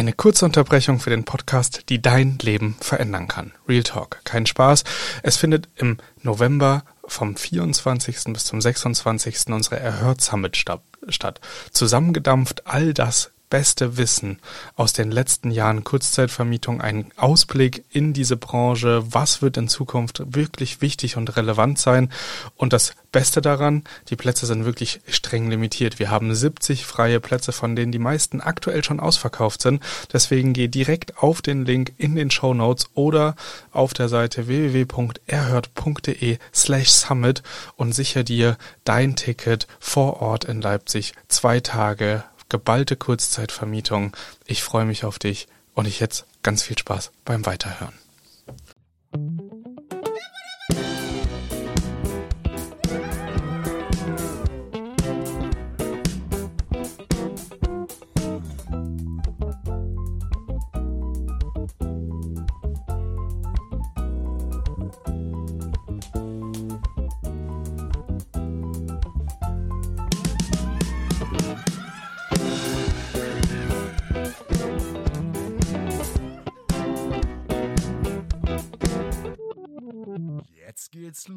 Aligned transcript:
Eine 0.00 0.14
kurze 0.14 0.46
Unterbrechung 0.46 0.98
für 0.98 1.10
den 1.10 1.24
Podcast, 1.24 1.90
die 1.90 2.00
dein 2.00 2.38
Leben 2.38 2.74
verändern 2.80 3.28
kann. 3.28 3.52
Real 3.68 3.82
Talk, 3.82 4.24
kein 4.24 4.46
Spaß. 4.46 4.84
Es 5.22 5.36
findet 5.36 5.68
im 5.76 5.98
November 6.22 6.84
vom 7.06 7.36
24. 7.36 8.32
bis 8.32 8.46
zum 8.46 8.62
26. 8.62 9.48
unsere 9.48 9.78
Erhört 9.78 10.22
Summit 10.22 10.56
statt. 10.56 11.40
Zusammengedampft 11.70 12.66
all 12.66 12.94
das 12.94 13.32
beste 13.50 13.96
Wissen 13.96 14.38
aus 14.76 14.92
den 14.92 15.10
letzten 15.10 15.50
Jahren 15.50 15.84
Kurzzeitvermietung, 15.84 16.80
einen 16.80 17.10
Ausblick 17.16 17.84
in 17.90 18.12
diese 18.12 18.36
Branche, 18.36 19.02
was 19.10 19.42
wird 19.42 19.56
in 19.56 19.68
Zukunft 19.68 20.22
wirklich 20.34 20.80
wichtig 20.80 21.16
und 21.16 21.36
relevant 21.36 21.78
sein. 21.78 22.10
Und 22.56 22.72
das 22.72 22.94
Beste 23.12 23.40
daran, 23.40 23.82
die 24.08 24.16
Plätze 24.16 24.46
sind 24.46 24.64
wirklich 24.64 25.00
streng 25.08 25.50
limitiert. 25.50 25.98
Wir 25.98 26.10
haben 26.10 26.32
70 26.32 26.86
freie 26.86 27.18
Plätze, 27.18 27.50
von 27.50 27.74
denen 27.74 27.90
die 27.90 27.98
meisten 27.98 28.40
aktuell 28.40 28.84
schon 28.84 29.00
ausverkauft 29.00 29.62
sind. 29.62 29.82
Deswegen 30.12 30.52
geh 30.52 30.68
direkt 30.68 31.18
auf 31.18 31.42
den 31.42 31.64
Link 31.64 31.92
in 31.98 32.14
den 32.14 32.30
Show 32.30 32.54
Notes 32.54 32.88
oder 32.94 33.34
auf 33.72 33.94
der 33.94 34.08
Seite 34.08 34.46
www.erhört.de 34.46 36.38
slash 36.54 36.88
summit 36.90 37.42
und 37.74 37.92
sicher 37.92 38.22
dir 38.22 38.56
dein 38.84 39.16
Ticket 39.16 39.66
vor 39.80 40.22
Ort 40.22 40.44
in 40.44 40.60
Leipzig 40.60 41.14
zwei 41.26 41.58
Tage 41.58 42.22
geballte 42.50 42.96
Kurzzeitvermietung. 42.96 44.14
Ich 44.44 44.62
freue 44.62 44.84
mich 44.84 45.04
auf 45.04 45.18
dich 45.18 45.48
und 45.74 45.86
ich 45.86 46.00
jetzt 46.00 46.26
ganz 46.42 46.62
viel 46.62 46.76
Spaß 46.76 47.12
beim 47.24 47.46
Weiterhören. 47.46 47.94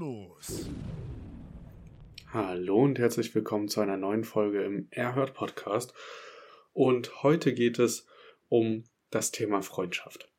Los. 0.03 0.69
Hallo 2.33 2.83
und 2.83 2.99
herzlich 2.99 3.33
willkommen 3.33 3.69
zu 3.69 3.79
einer 3.79 3.95
neuen 3.95 4.25
Folge 4.25 4.61
im 4.61 4.87
Erhört 4.91 5.33
Podcast. 5.33 5.93
Und 6.73 7.23
heute 7.23 7.53
geht 7.53 7.79
es 7.79 8.05
um 8.49 8.83
das 9.11 9.31
Thema 9.31 9.61
Freundschaft. 9.61 10.29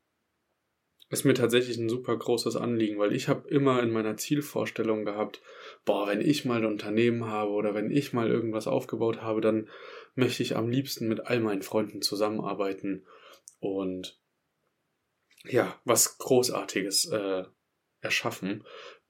Ist 1.08 1.24
mir 1.24 1.32
tatsächlich 1.32 1.78
ein 1.78 1.88
super 1.88 2.14
großes 2.14 2.56
Anliegen, 2.56 2.98
weil 2.98 3.14
ich 3.14 3.28
habe 3.28 3.48
immer 3.48 3.82
in 3.82 3.90
meiner 3.90 4.18
Zielvorstellung 4.18 5.06
gehabt, 5.06 5.40
boah, 5.86 6.08
wenn 6.08 6.20
ich 6.20 6.44
mal 6.44 6.58
ein 6.58 6.66
Unternehmen 6.66 7.24
habe 7.26 7.52
oder 7.52 7.72
wenn 7.74 7.90
ich 7.90 8.12
mal 8.12 8.28
irgendwas 8.28 8.66
aufgebaut 8.66 9.22
habe, 9.22 9.40
dann 9.40 9.70
möchte 10.14 10.42
ich 10.42 10.56
am 10.56 10.68
liebsten 10.68 11.08
mit 11.08 11.26
all 11.26 11.40
meinen 11.40 11.62
Freunden 11.62 12.02
zusammenarbeiten 12.02 13.06
und 13.60 14.20
ja, 15.46 15.80
was 15.84 16.18
Großartiges 16.18 17.06
äh, 17.06 17.44
erschaffen. 18.04 18.64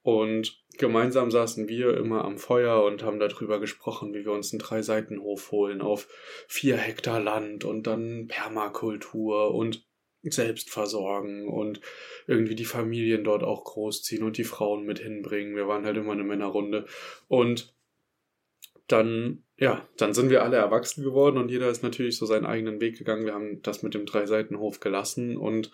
Und 0.04 0.62
gemeinsam 0.76 1.30
saßen 1.30 1.66
wir 1.66 1.96
immer 1.96 2.26
am 2.26 2.36
Feuer 2.36 2.84
und 2.84 3.02
haben 3.02 3.18
darüber 3.18 3.58
gesprochen, 3.58 4.12
wie 4.12 4.26
wir 4.26 4.32
uns 4.32 4.52
einen 4.52 4.58
Drei-Seiten-Hof 4.58 5.50
holen 5.50 5.80
auf 5.80 6.08
vier 6.46 6.76
Hektar 6.76 7.20
Land 7.20 7.64
und 7.64 7.86
dann 7.86 8.26
Permakultur 8.28 9.54
und 9.54 9.88
selbst 10.22 10.68
versorgen 10.68 11.48
und 11.48 11.80
irgendwie 12.26 12.54
die 12.54 12.66
Familien 12.66 13.24
dort 13.24 13.42
auch 13.42 13.64
großziehen 13.64 14.22
und 14.22 14.36
die 14.36 14.44
Frauen 14.44 14.84
mit 14.84 14.98
hinbringen. 14.98 15.56
Wir 15.56 15.68
waren 15.68 15.86
halt 15.86 15.96
immer 15.96 16.12
eine 16.12 16.24
Männerrunde. 16.24 16.84
Und 17.26 17.74
dann, 18.86 19.42
ja, 19.56 19.88
dann 19.96 20.12
sind 20.12 20.28
wir 20.28 20.42
alle 20.42 20.58
erwachsen 20.58 21.02
geworden 21.02 21.38
und 21.38 21.50
jeder 21.50 21.70
ist 21.70 21.82
natürlich 21.82 22.18
so 22.18 22.26
seinen 22.26 22.44
eigenen 22.44 22.82
Weg 22.82 22.98
gegangen. 22.98 23.24
Wir 23.24 23.32
haben 23.32 23.62
das 23.62 23.82
mit 23.82 23.94
dem 23.94 24.04
Drei-Seiten-Hof 24.04 24.80
gelassen 24.80 25.38
und 25.38 25.70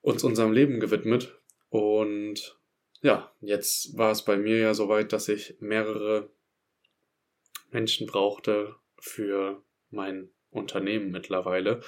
uns 0.00 0.24
unserem 0.24 0.52
Leben 0.52 0.80
gewidmet. 0.80 1.38
Und 1.68 2.59
ja, 3.02 3.32
jetzt 3.40 3.96
war 3.96 4.10
es 4.10 4.24
bei 4.24 4.36
mir 4.36 4.58
ja 4.58 4.74
soweit, 4.74 5.12
dass 5.12 5.28
ich 5.28 5.56
mehrere 5.60 6.30
Menschen 7.70 8.06
brauchte 8.06 8.76
für 8.98 9.62
mein 9.90 10.30
Unternehmen 10.50 11.10
mittlerweile 11.10 11.80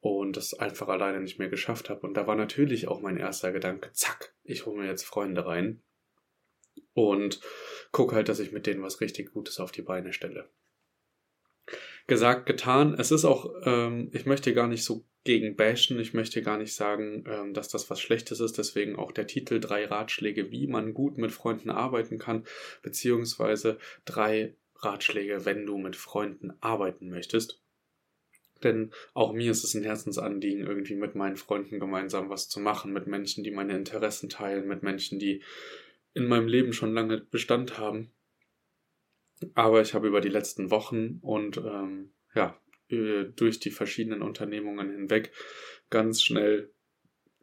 und 0.00 0.36
das 0.36 0.54
einfach 0.54 0.88
alleine 0.88 1.20
nicht 1.20 1.38
mehr 1.38 1.48
geschafft 1.48 1.90
habe. 1.90 2.06
Und 2.06 2.14
da 2.14 2.26
war 2.26 2.36
natürlich 2.36 2.88
auch 2.88 3.00
mein 3.00 3.16
erster 3.16 3.52
Gedanke, 3.52 3.90
zack, 3.92 4.34
ich 4.42 4.66
hole 4.66 4.80
mir 4.80 4.88
jetzt 4.88 5.04
Freunde 5.04 5.46
rein 5.46 5.82
und 6.92 7.40
gucke 7.92 8.14
halt, 8.14 8.28
dass 8.28 8.38
ich 8.38 8.52
mit 8.52 8.66
denen 8.66 8.82
was 8.82 9.00
richtig 9.00 9.32
Gutes 9.32 9.60
auf 9.60 9.72
die 9.72 9.82
Beine 9.82 10.12
stelle 10.12 10.50
gesagt, 12.06 12.46
getan. 12.46 12.94
Es 12.98 13.10
ist 13.10 13.24
auch, 13.24 13.50
ähm, 13.64 14.10
ich 14.12 14.26
möchte 14.26 14.52
gar 14.54 14.68
nicht 14.68 14.84
so 14.84 15.04
gegen 15.24 15.56
bashen, 15.56 15.98
ich 15.98 16.12
möchte 16.12 16.42
gar 16.42 16.58
nicht 16.58 16.74
sagen, 16.74 17.24
ähm, 17.26 17.54
dass 17.54 17.68
das 17.68 17.88
was 17.88 18.00
Schlechtes 18.00 18.40
ist, 18.40 18.58
deswegen 18.58 18.96
auch 18.96 19.10
der 19.10 19.26
Titel 19.26 19.58
drei 19.58 19.86
Ratschläge, 19.86 20.50
wie 20.50 20.66
man 20.66 20.92
gut 20.92 21.16
mit 21.16 21.32
Freunden 21.32 21.70
arbeiten 21.70 22.18
kann, 22.18 22.44
beziehungsweise 22.82 23.78
drei 24.04 24.54
Ratschläge, 24.76 25.46
wenn 25.46 25.64
du 25.64 25.78
mit 25.78 25.96
Freunden 25.96 26.52
arbeiten 26.60 27.08
möchtest. 27.08 27.62
Denn 28.62 28.92
auch 29.14 29.32
mir 29.32 29.50
ist 29.50 29.64
es 29.64 29.74
ein 29.74 29.82
Herzensanliegen, 29.82 30.66
irgendwie 30.66 30.94
mit 30.94 31.14
meinen 31.14 31.36
Freunden 31.36 31.80
gemeinsam 31.80 32.28
was 32.28 32.48
zu 32.48 32.60
machen, 32.60 32.92
mit 32.92 33.06
Menschen, 33.06 33.44
die 33.44 33.50
meine 33.50 33.76
Interessen 33.76 34.28
teilen, 34.28 34.68
mit 34.68 34.82
Menschen, 34.82 35.18
die 35.18 35.42
in 36.12 36.26
meinem 36.26 36.48
Leben 36.48 36.72
schon 36.72 36.94
lange 36.94 37.18
Bestand 37.18 37.78
haben 37.78 38.13
aber 39.54 39.80
ich 39.80 39.94
habe 39.94 40.08
über 40.08 40.20
die 40.20 40.28
letzten 40.28 40.70
Wochen 40.70 41.18
und 41.22 41.56
ähm, 41.58 42.12
ja, 42.34 42.58
äh, 42.88 43.24
durch 43.36 43.60
die 43.60 43.70
verschiedenen 43.70 44.22
Unternehmungen 44.22 44.90
hinweg 44.90 45.32
ganz 45.90 46.22
schnell 46.22 46.72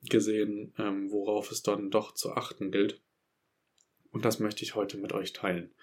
gesehen, 0.09 0.73
ähm, 0.77 1.11
worauf 1.11 1.51
es 1.51 1.61
dann 1.61 1.91
doch 1.91 2.13
zu 2.13 2.31
achten 2.31 2.71
gilt. 2.71 3.01
Und 4.11 4.25
das 4.25 4.39
möchte 4.39 4.63
ich 4.63 4.75
heute 4.75 4.97
mit 4.97 5.13
euch 5.13 5.33
teilen. 5.33 5.73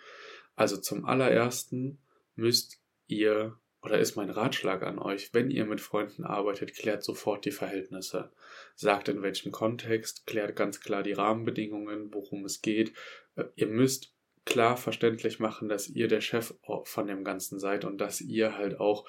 Also 0.55 0.77
zum 0.77 1.05
allerersten 1.05 1.99
müsst 2.35 2.83
ihr, 3.07 3.59
oder 3.81 3.99
ist 3.99 4.17
mein 4.17 4.31
Ratschlag 4.31 4.83
an 4.83 4.99
euch, 4.99 5.33
wenn 5.33 5.51
ihr 5.51 5.65
mit 5.65 5.81
Freunden 5.81 6.25
arbeitet, 6.25 6.75
klärt 6.75 7.05
sofort 7.05 7.45
die 7.45 7.53
Verhältnisse. 7.53 8.33
Sagt 8.75 9.09
in 9.09 9.23
welchem 9.23 9.53
Kontext, 9.53 10.27
klärt 10.27 10.57
ganz 10.57 10.81
klar 10.81 11.03
die 11.03 11.13
Rahmenbedingungen, 11.13 12.13
worum 12.13 12.45
es 12.45 12.61
geht. 12.61 12.93
Äh, 13.37 13.45
ihr 13.55 13.69
müsst 13.69 14.15
klar 14.49 14.79
verständlich 14.79 15.41
machen, 15.41 15.69
dass 15.69 15.89
ihr 15.89 16.09
der 16.09 16.23
Chef 16.23 16.55
von 16.85 17.07
dem 17.07 17.23
Ganzen 17.23 17.59
seid 17.59 17.85
und 17.85 17.99
dass 18.01 18.23
ihr 18.23 18.57
halt 18.57 18.81
auch 18.81 19.07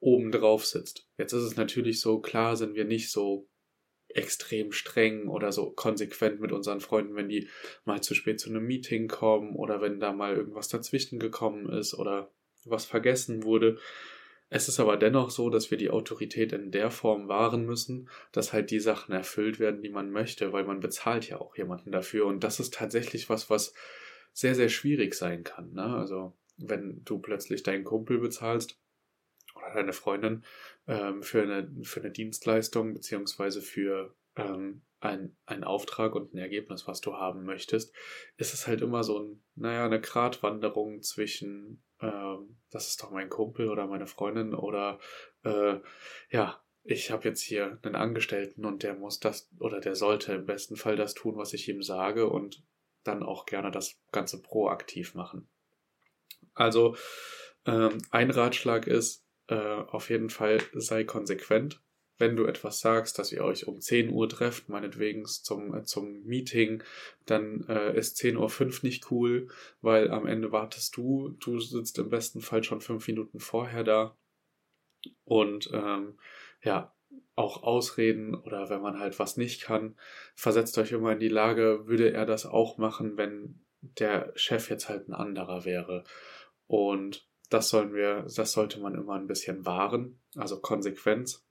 oben 0.00 0.32
drauf 0.32 0.66
sitzt. 0.66 1.06
Jetzt 1.16 1.32
ist 1.32 1.44
es 1.44 1.56
natürlich 1.56 2.00
so, 2.00 2.20
klar 2.20 2.56
sind 2.56 2.74
wir 2.74 2.84
nicht 2.84 3.12
so 3.12 3.48
extrem 4.08 4.72
streng 4.72 5.28
oder 5.28 5.52
so 5.52 5.70
konsequent 5.70 6.40
mit 6.40 6.50
unseren 6.50 6.80
Freunden, 6.80 7.14
wenn 7.14 7.28
die 7.28 7.48
mal 7.84 8.02
zu 8.02 8.16
spät 8.16 8.40
zu 8.40 8.50
einem 8.50 8.66
Meeting 8.66 9.06
kommen 9.06 9.54
oder 9.54 9.80
wenn 9.80 10.00
da 10.00 10.12
mal 10.12 10.34
irgendwas 10.34 10.66
dazwischen 10.66 11.20
gekommen 11.20 11.68
ist 11.68 11.94
oder 11.94 12.32
was 12.64 12.84
vergessen 12.84 13.44
wurde. 13.44 13.78
Es 14.48 14.66
ist 14.66 14.80
aber 14.80 14.96
dennoch 14.96 15.30
so, 15.30 15.50
dass 15.50 15.70
wir 15.70 15.78
die 15.78 15.90
Autorität 15.90 16.52
in 16.52 16.72
der 16.72 16.90
Form 16.90 17.28
wahren 17.28 17.64
müssen, 17.64 18.08
dass 18.32 18.52
halt 18.52 18.72
die 18.72 18.80
Sachen 18.80 19.14
erfüllt 19.14 19.60
werden, 19.60 19.82
die 19.82 19.90
man 19.90 20.10
möchte, 20.10 20.52
weil 20.52 20.64
man 20.64 20.80
bezahlt 20.80 21.28
ja 21.28 21.40
auch 21.40 21.56
jemanden 21.56 21.92
dafür. 21.92 22.26
Und 22.26 22.42
das 22.42 22.58
ist 22.58 22.74
tatsächlich 22.74 23.28
was, 23.28 23.48
was 23.48 23.72
sehr, 24.32 24.54
sehr 24.54 24.68
schwierig 24.68 25.14
sein 25.14 25.44
kann. 25.44 25.72
Ne? 25.72 25.84
Also 25.84 26.36
wenn 26.56 27.02
du 27.04 27.18
plötzlich 27.18 27.62
deinen 27.62 27.84
Kumpel 27.84 28.18
bezahlst 28.18 28.78
oder 29.54 29.72
deine 29.74 29.92
Freundin 29.92 30.44
ähm, 30.86 31.22
für, 31.22 31.42
eine, 31.42 31.70
für 31.82 32.00
eine 32.00 32.10
Dienstleistung 32.10 32.94
beziehungsweise 32.94 33.62
für 33.62 34.14
ähm, 34.36 34.82
ein, 35.00 35.36
ein 35.46 35.64
Auftrag 35.64 36.14
und 36.14 36.34
ein 36.34 36.38
Ergebnis, 36.38 36.86
was 36.86 37.00
du 37.00 37.14
haben 37.14 37.44
möchtest, 37.44 37.94
ist 38.36 38.52
es 38.54 38.66
halt 38.66 38.82
immer 38.82 39.02
so 39.02 39.18
ein, 39.18 39.42
naja, 39.54 39.86
eine 39.86 40.00
Gratwanderung 40.00 41.02
zwischen, 41.02 41.82
ähm, 42.00 42.58
das 42.70 42.88
ist 42.88 43.02
doch 43.02 43.10
mein 43.10 43.30
Kumpel 43.30 43.68
oder 43.68 43.86
meine 43.86 44.06
Freundin 44.06 44.54
oder 44.54 44.98
äh, 45.42 45.80
ja, 46.30 46.62
ich 46.82 47.10
habe 47.10 47.28
jetzt 47.28 47.42
hier 47.42 47.78
einen 47.82 47.94
Angestellten 47.94 48.64
und 48.64 48.82
der 48.82 48.94
muss 48.94 49.20
das 49.20 49.50
oder 49.58 49.80
der 49.80 49.94
sollte 49.94 50.32
im 50.32 50.46
besten 50.46 50.76
Fall 50.76 50.96
das 50.96 51.14
tun, 51.14 51.36
was 51.36 51.52
ich 51.52 51.68
ihm 51.68 51.82
sage 51.82 52.28
und 52.28 52.62
dann 53.04 53.22
auch 53.22 53.46
gerne 53.46 53.70
das 53.70 53.98
Ganze 54.12 54.42
proaktiv 54.42 55.14
machen. 55.14 55.48
Also 56.54 56.96
ähm, 57.66 57.98
ein 58.10 58.30
Ratschlag 58.30 58.86
ist, 58.86 59.24
äh, 59.48 59.54
auf 59.54 60.10
jeden 60.10 60.30
Fall 60.30 60.60
sei 60.74 61.04
konsequent. 61.04 61.82
Wenn 62.18 62.36
du 62.36 62.44
etwas 62.44 62.80
sagst, 62.80 63.18
dass 63.18 63.32
ihr 63.32 63.42
euch 63.42 63.66
um 63.66 63.80
10 63.80 64.10
Uhr 64.10 64.28
trefft, 64.28 64.68
meinetwegen 64.68 65.24
zum, 65.24 65.74
äh, 65.74 65.84
zum 65.84 66.22
Meeting, 66.24 66.82
dann 67.24 67.64
äh, 67.66 67.96
ist 67.96 68.18
10.05 68.18 68.60
Uhr 68.60 68.78
nicht 68.82 69.10
cool, 69.10 69.48
weil 69.80 70.10
am 70.10 70.26
Ende 70.26 70.52
wartest 70.52 70.96
du, 70.96 71.30
du 71.40 71.58
sitzt 71.60 71.98
im 71.98 72.10
besten 72.10 72.42
Fall 72.42 72.62
schon 72.62 72.82
fünf 72.82 73.08
Minuten 73.08 73.40
vorher 73.40 73.84
da. 73.84 74.18
Und 75.24 75.70
ähm, 75.72 76.18
ja, 76.62 76.94
auch 77.34 77.62
Ausreden 77.62 78.34
oder 78.34 78.68
wenn 78.68 78.82
man 78.82 78.98
halt 78.98 79.18
was 79.18 79.36
nicht 79.36 79.62
kann, 79.62 79.96
versetzt 80.34 80.76
euch 80.78 80.92
immer 80.92 81.12
in 81.12 81.20
die 81.20 81.28
Lage, 81.28 81.86
würde 81.86 82.12
er 82.12 82.26
das 82.26 82.46
auch 82.46 82.76
machen, 82.76 83.16
wenn 83.16 83.60
der 83.80 84.32
Chef 84.36 84.68
jetzt 84.68 84.88
halt 84.88 85.08
ein 85.08 85.14
anderer 85.14 85.64
wäre. 85.64 86.04
Und 86.66 87.26
das 87.48 87.70
sollen 87.70 87.94
wir, 87.94 88.26
das 88.34 88.52
sollte 88.52 88.78
man 88.78 88.94
immer 88.94 89.14
ein 89.14 89.26
bisschen 89.26 89.64
wahren, 89.66 90.20
also 90.36 90.60
Konsequenz. 90.60 91.46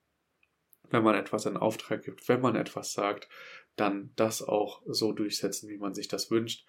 Wenn 0.91 1.03
man 1.03 1.15
etwas 1.15 1.45
in 1.45 1.57
Auftrag 1.57 2.03
gibt, 2.03 2.27
wenn 2.29 2.41
man 2.41 2.55
etwas 2.55 2.93
sagt, 2.93 3.27
dann 3.75 4.11
das 4.15 4.41
auch 4.41 4.81
so 4.85 5.11
durchsetzen, 5.11 5.69
wie 5.69 5.77
man 5.77 5.93
sich 5.93 6.07
das 6.07 6.31
wünscht. 6.31 6.65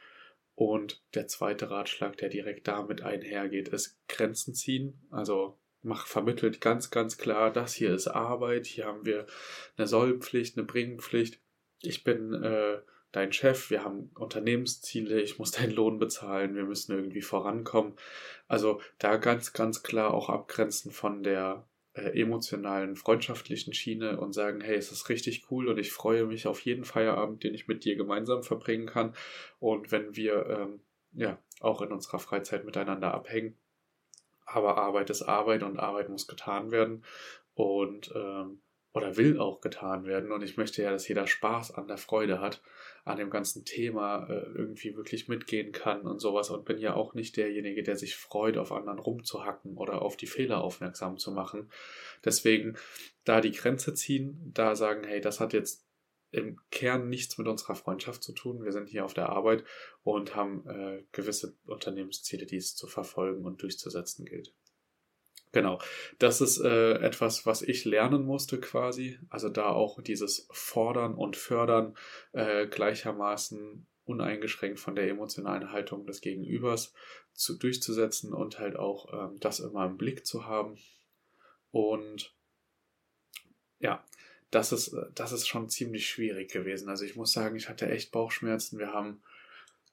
Und 0.54 1.02
der 1.14 1.26
zweite 1.26 1.70
Ratschlag, 1.70 2.16
der 2.18 2.28
direkt 2.28 2.68
damit 2.68 3.02
einhergeht, 3.02 3.68
ist 3.68 3.98
Grenzen 4.08 4.54
ziehen. 4.54 5.06
Also 5.10 5.59
mach 5.82 6.06
vermittelt 6.06 6.60
ganz, 6.60 6.90
ganz 6.90 7.18
klar, 7.18 7.52
das 7.52 7.74
hier 7.74 7.94
ist 7.94 8.08
Arbeit, 8.08 8.66
hier 8.66 8.86
haben 8.86 9.04
wir 9.04 9.26
eine 9.76 9.86
Sollpflicht, 9.86 10.56
eine 10.56 10.66
Bringenpflicht. 10.66 11.40
Ich 11.82 12.04
bin 12.04 12.34
äh, 12.34 12.78
dein 13.12 13.32
Chef, 13.32 13.70
wir 13.70 13.84
haben 13.84 14.10
Unternehmensziele, 14.14 15.20
ich 15.20 15.38
muss 15.38 15.52
deinen 15.52 15.72
Lohn 15.72 15.98
bezahlen, 15.98 16.54
wir 16.54 16.64
müssen 16.64 16.92
irgendwie 16.94 17.22
vorankommen. 17.22 17.94
Also 18.48 18.80
da 18.98 19.16
ganz, 19.16 19.52
ganz 19.52 19.82
klar 19.82 20.12
auch 20.12 20.28
abgrenzen 20.28 20.90
von 20.92 21.22
der 21.22 21.66
äh, 21.94 22.20
emotionalen, 22.20 22.96
freundschaftlichen 22.96 23.72
Schiene 23.72 24.20
und 24.20 24.32
sagen, 24.32 24.60
hey, 24.60 24.76
es 24.76 24.92
ist 24.92 25.08
richtig 25.08 25.50
cool 25.50 25.68
und 25.68 25.78
ich 25.78 25.92
freue 25.92 26.26
mich 26.26 26.46
auf 26.46 26.60
jeden 26.60 26.84
Feierabend, 26.84 27.42
den 27.42 27.54
ich 27.54 27.68
mit 27.68 27.84
dir 27.84 27.96
gemeinsam 27.96 28.42
verbringen 28.42 28.86
kann. 28.86 29.14
Und 29.58 29.90
wenn 29.90 30.14
wir 30.14 30.46
ähm, 30.46 30.80
ja 31.12 31.38
auch 31.60 31.82
in 31.82 31.92
unserer 31.92 32.18
Freizeit 32.18 32.64
miteinander 32.64 33.12
abhängen. 33.12 33.56
Aber 34.52 34.78
Arbeit 34.78 35.10
ist 35.10 35.22
Arbeit 35.22 35.62
und 35.62 35.78
Arbeit 35.78 36.08
muss 36.08 36.26
getan 36.26 36.70
werden. 36.70 37.04
Und 37.54 38.12
ähm, 38.14 38.60
oder 38.92 39.16
will 39.16 39.38
auch 39.38 39.60
getan 39.60 40.04
werden. 40.04 40.32
Und 40.32 40.42
ich 40.42 40.56
möchte 40.56 40.82
ja, 40.82 40.90
dass 40.90 41.06
jeder 41.06 41.26
Spaß 41.26 41.72
an 41.74 41.86
der 41.86 41.96
Freude 41.96 42.40
hat, 42.40 42.60
an 43.04 43.18
dem 43.18 43.30
ganzen 43.30 43.64
Thema 43.64 44.26
äh, 44.28 44.46
irgendwie 44.54 44.96
wirklich 44.96 45.28
mitgehen 45.28 45.70
kann 45.70 46.02
und 46.02 46.18
sowas. 46.18 46.50
Und 46.50 46.64
bin 46.64 46.78
ja 46.78 46.94
auch 46.94 47.14
nicht 47.14 47.36
derjenige, 47.36 47.82
der 47.82 47.96
sich 47.96 48.16
freut, 48.16 48.56
auf 48.56 48.72
anderen 48.72 48.98
rumzuhacken 48.98 49.76
oder 49.76 50.02
auf 50.02 50.16
die 50.16 50.26
Fehler 50.26 50.62
aufmerksam 50.62 51.18
zu 51.18 51.30
machen. 51.30 51.70
Deswegen 52.24 52.76
da 53.24 53.40
die 53.40 53.52
Grenze 53.52 53.94
ziehen, 53.94 54.50
da 54.54 54.74
sagen, 54.74 55.04
hey, 55.04 55.20
das 55.20 55.38
hat 55.38 55.52
jetzt 55.52 55.86
im 56.30 56.60
Kern 56.70 57.08
nichts 57.08 57.38
mit 57.38 57.48
unserer 57.48 57.74
Freundschaft 57.74 58.22
zu 58.22 58.32
tun. 58.32 58.64
Wir 58.64 58.72
sind 58.72 58.88
hier 58.88 59.04
auf 59.04 59.14
der 59.14 59.30
Arbeit 59.30 59.64
und 60.02 60.36
haben 60.36 60.68
äh, 60.68 61.04
gewisse 61.12 61.56
Unternehmensziele, 61.66 62.46
die 62.46 62.56
es 62.56 62.76
zu 62.76 62.86
verfolgen 62.86 63.44
und 63.44 63.62
durchzusetzen 63.62 64.24
gilt. 64.24 64.54
Genau, 65.52 65.80
das 66.20 66.40
ist 66.40 66.60
äh, 66.60 66.94
etwas, 67.00 67.44
was 67.44 67.62
ich 67.62 67.84
lernen 67.84 68.24
musste 68.24 68.60
quasi. 68.60 69.18
Also 69.30 69.48
da 69.48 69.70
auch 69.70 70.00
dieses 70.00 70.46
Fordern 70.52 71.14
und 71.14 71.36
Fördern 71.36 71.96
äh, 72.32 72.68
gleichermaßen 72.68 73.86
uneingeschränkt 74.04 74.78
von 74.78 74.94
der 74.94 75.08
emotionalen 75.08 75.72
Haltung 75.72 76.06
des 76.06 76.20
Gegenübers 76.20 76.94
zu, 77.32 77.58
durchzusetzen 77.58 78.32
und 78.32 78.58
halt 78.58 78.76
auch 78.76 79.12
ähm, 79.12 79.38
das 79.40 79.58
immer 79.58 79.86
im 79.86 79.96
Blick 79.96 80.24
zu 80.24 80.46
haben. 80.46 80.78
Und 81.72 82.34
ja, 83.80 84.04
das 84.50 84.72
ist, 84.72 84.96
das 85.14 85.32
ist 85.32 85.46
schon 85.46 85.68
ziemlich 85.68 86.08
schwierig 86.08 86.50
gewesen. 86.50 86.88
Also 86.88 87.04
ich 87.04 87.16
muss 87.16 87.32
sagen, 87.32 87.56
ich 87.56 87.68
hatte 87.68 87.88
echt 87.88 88.10
Bauchschmerzen. 88.10 88.78
Wir 88.78 88.92
haben 88.92 89.22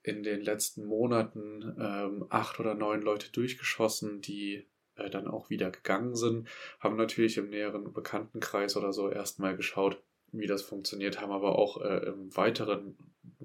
in 0.03 0.23
den 0.23 0.41
letzten 0.41 0.85
Monaten 0.85 1.75
ähm, 1.79 2.25
acht 2.29 2.59
oder 2.59 2.73
neun 2.73 3.01
Leute 3.01 3.31
durchgeschossen, 3.31 4.21
die 4.21 4.65
äh, 4.95 5.09
dann 5.09 5.27
auch 5.27 5.49
wieder 5.49 5.69
gegangen 5.69 6.15
sind, 6.15 6.47
haben 6.79 6.95
natürlich 6.95 7.37
im 7.37 7.49
näheren 7.49 7.93
Bekanntenkreis 7.93 8.77
oder 8.77 8.93
so 8.93 9.09
erstmal 9.09 9.55
geschaut, 9.55 10.01
wie 10.31 10.47
das 10.47 10.61
funktioniert, 10.61 11.21
haben 11.21 11.31
aber 11.31 11.57
auch 11.57 11.81
äh, 11.81 12.07
im 12.07 12.35
weiteren 12.35 12.97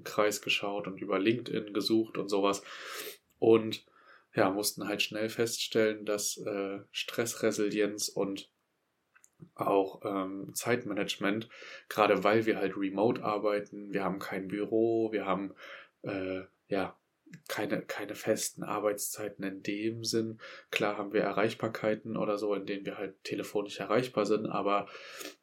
Kreis 0.03 0.41
geschaut 0.41 0.87
und 0.87 1.01
über 1.01 1.19
LinkedIn 1.19 1.73
gesucht 1.73 2.17
und 2.17 2.29
sowas. 2.29 2.63
Und 3.39 3.85
ja, 4.35 4.49
mussten 4.49 4.87
halt 4.87 5.01
schnell 5.01 5.29
feststellen, 5.29 6.05
dass 6.05 6.37
äh, 6.37 6.79
Stressresilienz 6.91 8.09
und 8.09 8.49
auch 9.55 10.01
ähm, 10.05 10.53
Zeitmanagement, 10.53 11.49
gerade 11.89 12.23
weil 12.23 12.45
wir 12.45 12.57
halt 12.57 12.77
remote 12.77 13.23
arbeiten, 13.23 13.93
wir 13.93 14.03
haben 14.03 14.19
kein 14.19 14.47
Büro, 14.47 15.11
wir 15.11 15.25
haben 15.25 15.53
äh, 16.03 16.41
ja 16.67 16.97
keine, 17.47 17.81
keine 17.81 18.15
festen 18.15 18.63
Arbeitszeiten 18.63 19.43
in 19.43 19.63
dem 19.63 20.03
Sinn. 20.03 20.39
Klar 20.71 20.97
haben 20.97 21.13
wir 21.13 21.21
Erreichbarkeiten 21.21 22.15
oder 22.17 22.37
so, 22.37 22.53
in 22.53 22.65
denen 22.65 22.85
wir 22.85 22.97
halt 22.97 23.23
telefonisch 23.23 23.79
erreichbar 23.79 24.25
sind, 24.25 24.45
aber 24.45 24.87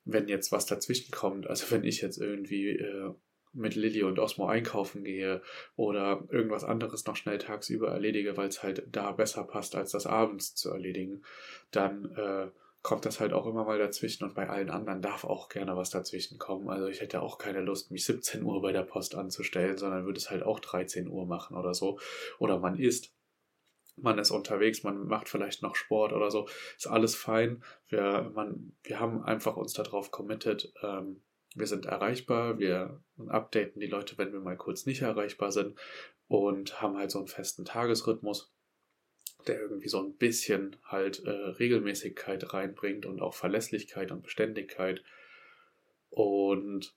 wenn 0.05 0.29
jetzt 0.29 0.53
was 0.53 0.67
dazwischen 0.67 1.11
kommt, 1.11 1.49
also 1.49 1.71
wenn 1.71 1.85
ich 1.85 2.01
jetzt 2.01 2.19
irgendwie 2.19 2.71
äh, 2.71 3.13
mit 3.53 3.75
Lilly 3.75 4.05
und 4.05 4.19
Osmo 4.19 4.47
einkaufen 4.47 5.03
gehe 5.03 5.43
oder 5.77 6.25
irgendwas 6.31 6.65
anderes 6.65 7.05
noch 7.07 7.17
schnell 7.17 7.39
tagsüber 7.39 7.89
erledige, 7.89 8.37
weil 8.37 8.49
es 8.49 8.63
halt 8.63 8.85
da 8.91 9.13
besser 9.13 9.45
passt, 9.45 9.75
als 9.75 9.91
das 9.93 10.07
abends 10.07 10.55
zu 10.55 10.71
erledigen, 10.71 11.23
dann 11.73 12.13
äh, 12.17 12.49
kommt 12.83 13.05
das 13.05 13.21
halt 13.21 13.33
auch 13.33 13.47
immer 13.47 13.65
mal 13.65 13.79
dazwischen 13.79 14.25
und 14.25 14.35
bei 14.35 14.49
allen 14.49 14.71
anderen 14.71 15.03
darf 15.03 15.25
auch 15.25 15.49
gerne 15.49 15.77
was 15.77 15.91
dazwischen 15.91 16.39
kommen. 16.39 16.71
Also 16.71 16.87
ich 16.87 17.01
hätte 17.01 17.21
auch 17.21 17.37
keine 17.37 17.61
Lust, 17.61 17.91
mich 17.91 18.05
17 18.05 18.43
Uhr 18.43 18.63
bei 18.63 18.73
der 18.73 18.83
Post 18.83 19.15
anzustellen, 19.15 19.77
sondern 19.77 20.07
würde 20.07 20.19
es 20.19 20.31
halt 20.31 20.43
auch 20.43 20.61
13 20.61 21.09
Uhr 21.09 21.27
machen 21.27 21.57
oder 21.57 21.75
so. 21.75 21.99
Oder 22.39 22.59
man 22.59 22.79
isst. 22.79 23.15
Man 23.97 24.19
ist 24.19 24.31
unterwegs, 24.31 24.83
man 24.83 25.07
macht 25.09 25.29
vielleicht 25.29 25.63
noch 25.63 25.77
Sport 25.77 26.15
oder 26.15 26.31
so. 26.31 26.49
Ist 26.77 26.87
alles 26.87 27.15
fein. 27.15 27.63
Wir, 27.89 28.31
man, 28.35 28.73
wir 28.83 28.99
haben 28.99 29.23
einfach 29.23 29.57
uns 29.57 29.75
darauf 29.75 30.11
committed. 30.11 30.73
Ähm, 30.83 31.21
wir 31.55 31.67
sind 31.67 31.85
erreichbar, 31.85 32.59
wir 32.59 33.03
updaten 33.27 33.81
die 33.81 33.89
Leute, 33.89 34.17
wenn 34.17 34.33
wir 34.33 34.41
mal 34.41 34.57
kurz 34.57 34.87
nicht 34.87 35.03
erreichbar 35.03 35.53
sind 35.53 35.79
und 36.29 36.81
haben 36.81 36.97
halt 36.97 37.11
so 37.11 37.19
einen 37.19 37.29
festen 37.29 37.65
Tagesrhythmus 37.65 38.55
der 39.45 39.61
irgendwie 39.61 39.89
so 39.89 40.03
ein 40.03 40.15
bisschen 40.15 40.77
halt 40.85 41.25
äh, 41.25 41.31
Regelmäßigkeit 41.31 42.53
reinbringt 42.53 43.07
und 43.07 43.21
auch 43.21 43.35
Verlässlichkeit 43.35 44.11
und 44.11 44.23
Beständigkeit. 44.23 45.03
Und 46.09 46.95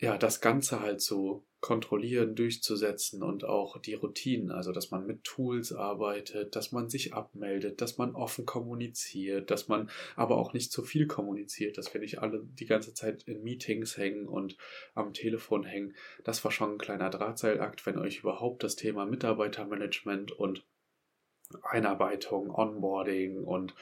ja, 0.00 0.16
das 0.16 0.40
Ganze 0.40 0.80
halt 0.80 1.00
zu 1.00 1.44
kontrollieren, 1.60 2.36
durchzusetzen 2.36 3.22
und 3.24 3.44
auch 3.44 3.80
die 3.80 3.94
Routinen, 3.94 4.52
also 4.52 4.70
dass 4.70 4.92
man 4.92 5.06
mit 5.06 5.24
Tools 5.24 5.72
arbeitet, 5.72 6.54
dass 6.54 6.70
man 6.70 6.88
sich 6.88 7.14
abmeldet, 7.14 7.80
dass 7.80 7.98
man 7.98 8.14
offen 8.14 8.46
kommuniziert, 8.46 9.50
dass 9.50 9.66
man 9.66 9.90
aber 10.14 10.36
auch 10.36 10.52
nicht 10.52 10.70
zu 10.70 10.84
viel 10.84 11.08
kommuniziert, 11.08 11.76
dass 11.76 11.92
wir 11.92 12.00
nicht 12.00 12.20
alle 12.20 12.44
die 12.44 12.66
ganze 12.66 12.94
Zeit 12.94 13.24
in 13.24 13.42
Meetings 13.42 13.96
hängen 13.96 14.28
und 14.28 14.56
am 14.94 15.12
Telefon 15.12 15.64
hängen. 15.64 15.96
Das 16.22 16.44
war 16.44 16.52
schon 16.52 16.74
ein 16.74 16.78
kleiner 16.78 17.10
Drahtseilakt, 17.10 17.84
wenn 17.86 17.98
euch 17.98 18.20
überhaupt 18.20 18.62
das 18.62 18.76
Thema 18.76 19.04
Mitarbeitermanagement 19.04 20.30
und 20.30 20.64
Einarbeitung, 21.62 22.50
Onboarding 22.50 23.44
und 23.44 23.74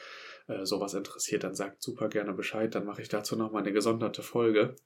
äh, 0.47 0.65
sowas 0.65 0.95
interessiert, 0.95 1.45
dann 1.45 1.55
sagt 1.55 1.83
super 1.83 2.09
gerne 2.09 2.33
Bescheid. 2.33 2.75
Dann 2.75 2.85
mache 2.85 3.03
ich 3.03 3.09
dazu 3.09 3.37
nochmal 3.37 3.63
eine 3.63 3.73
gesonderte 3.73 4.23
Folge. 4.23 4.77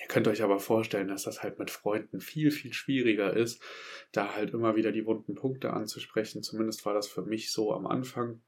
Ihr 0.00 0.08
könnt 0.08 0.28
euch 0.28 0.42
aber 0.42 0.58
vorstellen, 0.58 1.08
dass 1.08 1.24
das 1.24 1.42
halt 1.42 1.58
mit 1.58 1.70
Freunden 1.70 2.20
viel, 2.20 2.50
viel 2.50 2.72
schwieriger 2.72 3.34
ist, 3.36 3.62
da 4.12 4.34
halt 4.34 4.54
immer 4.54 4.74
wieder 4.74 4.90
die 4.90 5.06
wunden 5.06 5.34
Punkte 5.34 5.72
anzusprechen. 5.72 6.42
Zumindest 6.42 6.86
war 6.86 6.94
das 6.94 7.08
für 7.08 7.22
mich 7.22 7.52
so 7.52 7.72
am 7.72 7.86
Anfang. 7.86 8.40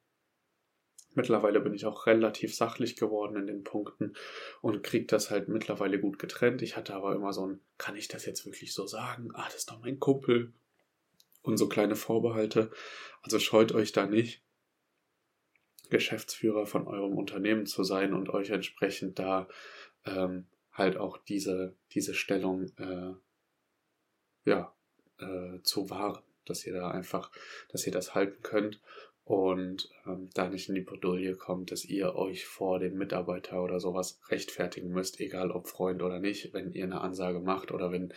Mittlerweile 1.14 1.60
bin 1.60 1.74
ich 1.74 1.86
auch 1.86 2.06
relativ 2.06 2.54
sachlich 2.56 2.96
geworden 2.96 3.36
in 3.36 3.46
den 3.46 3.62
Punkten 3.62 4.14
und 4.62 4.82
kriege 4.82 5.06
das 5.06 5.30
halt 5.30 5.48
mittlerweile 5.48 6.00
gut 6.00 6.18
getrennt. 6.18 6.60
Ich 6.62 6.76
hatte 6.76 6.94
aber 6.94 7.14
immer 7.14 7.32
so 7.32 7.46
ein, 7.46 7.60
kann 7.78 7.94
ich 7.94 8.08
das 8.08 8.26
jetzt 8.26 8.46
wirklich 8.46 8.72
so 8.72 8.86
sagen? 8.86 9.30
Ah, 9.34 9.44
das 9.44 9.56
ist 9.56 9.70
doch 9.70 9.80
mein 9.80 10.00
Kumpel 10.00 10.54
und 11.44 11.58
so 11.58 11.68
kleine 11.68 11.94
Vorbehalte. 11.94 12.70
Also 13.22 13.38
scheut 13.38 13.72
euch 13.72 13.92
da 13.92 14.06
nicht, 14.06 14.42
Geschäftsführer 15.90 16.66
von 16.66 16.88
eurem 16.88 17.16
Unternehmen 17.16 17.66
zu 17.66 17.84
sein 17.84 18.14
und 18.14 18.30
euch 18.30 18.50
entsprechend 18.50 19.18
da 19.18 19.46
ähm, 20.06 20.46
halt 20.72 20.96
auch 20.96 21.18
diese, 21.18 21.76
diese 21.92 22.14
Stellung 22.14 22.64
äh, 22.78 23.12
ja, 24.44 24.74
äh, 25.18 25.60
zu 25.62 25.90
wahren, 25.90 26.22
dass 26.46 26.66
ihr 26.66 26.72
da 26.72 26.90
einfach, 26.90 27.30
dass 27.68 27.86
ihr 27.86 27.92
das 27.92 28.14
halten 28.14 28.42
könnt 28.42 28.80
und 29.24 29.90
ähm, 30.06 30.30
da 30.34 30.48
nicht 30.48 30.68
in 30.68 30.74
die 30.74 30.80
Bredouille 30.80 31.36
kommt, 31.36 31.70
dass 31.70 31.84
ihr 31.84 32.14
euch 32.14 32.46
vor 32.46 32.78
dem 32.78 32.96
Mitarbeiter 32.96 33.62
oder 33.62 33.78
sowas 33.78 34.20
rechtfertigen 34.28 34.88
müsst, 34.88 35.20
egal 35.20 35.50
ob 35.50 35.68
Freund 35.68 36.02
oder 36.02 36.18
nicht, 36.18 36.54
wenn 36.54 36.72
ihr 36.72 36.84
eine 36.84 37.02
Ansage 37.02 37.40
macht 37.40 37.72
oder 37.72 37.92
wenn 37.92 38.12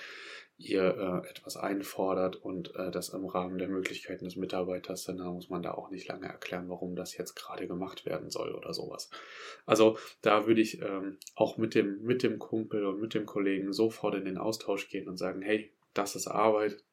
ihr 0.57 1.23
äh, 1.23 1.29
etwas 1.29 1.55
einfordert 1.55 2.35
und 2.35 2.75
äh, 2.75 2.89
das 2.89 3.09
im 3.09 3.25
Rahmen 3.25 3.59
der 3.59 3.67
Möglichkeiten 3.67 4.25
des 4.25 4.35
Mitarbeiters, 4.35 5.03
dann 5.03 5.17
muss 5.17 5.49
man 5.49 5.61
da 5.61 5.71
auch 5.71 5.91
nicht 5.91 6.07
lange 6.07 6.27
erklären, 6.27 6.67
warum 6.67 6.95
das 6.95 7.15
jetzt 7.15 7.35
gerade 7.35 7.67
gemacht 7.67 8.05
werden 8.05 8.31
soll 8.31 8.53
oder 8.53 8.73
sowas. 8.73 9.11
Also 9.67 9.99
da 10.21 10.47
würde 10.47 10.61
ich 10.61 10.81
ähm, 10.81 11.17
auch 11.35 11.57
mit 11.57 11.75
dem, 11.75 12.01
mit 12.01 12.23
dem 12.23 12.39
Kumpel 12.39 12.85
und 12.85 12.99
mit 12.99 13.13
dem 13.13 13.27
Kollegen 13.27 13.71
sofort 13.71 14.15
in 14.15 14.25
den 14.25 14.39
Austausch 14.39 14.89
gehen 14.89 15.07
und 15.07 15.17
sagen, 15.17 15.43
hey, 15.43 15.71
das 15.93 16.15
ist 16.15 16.27
Arbeit, 16.27 16.83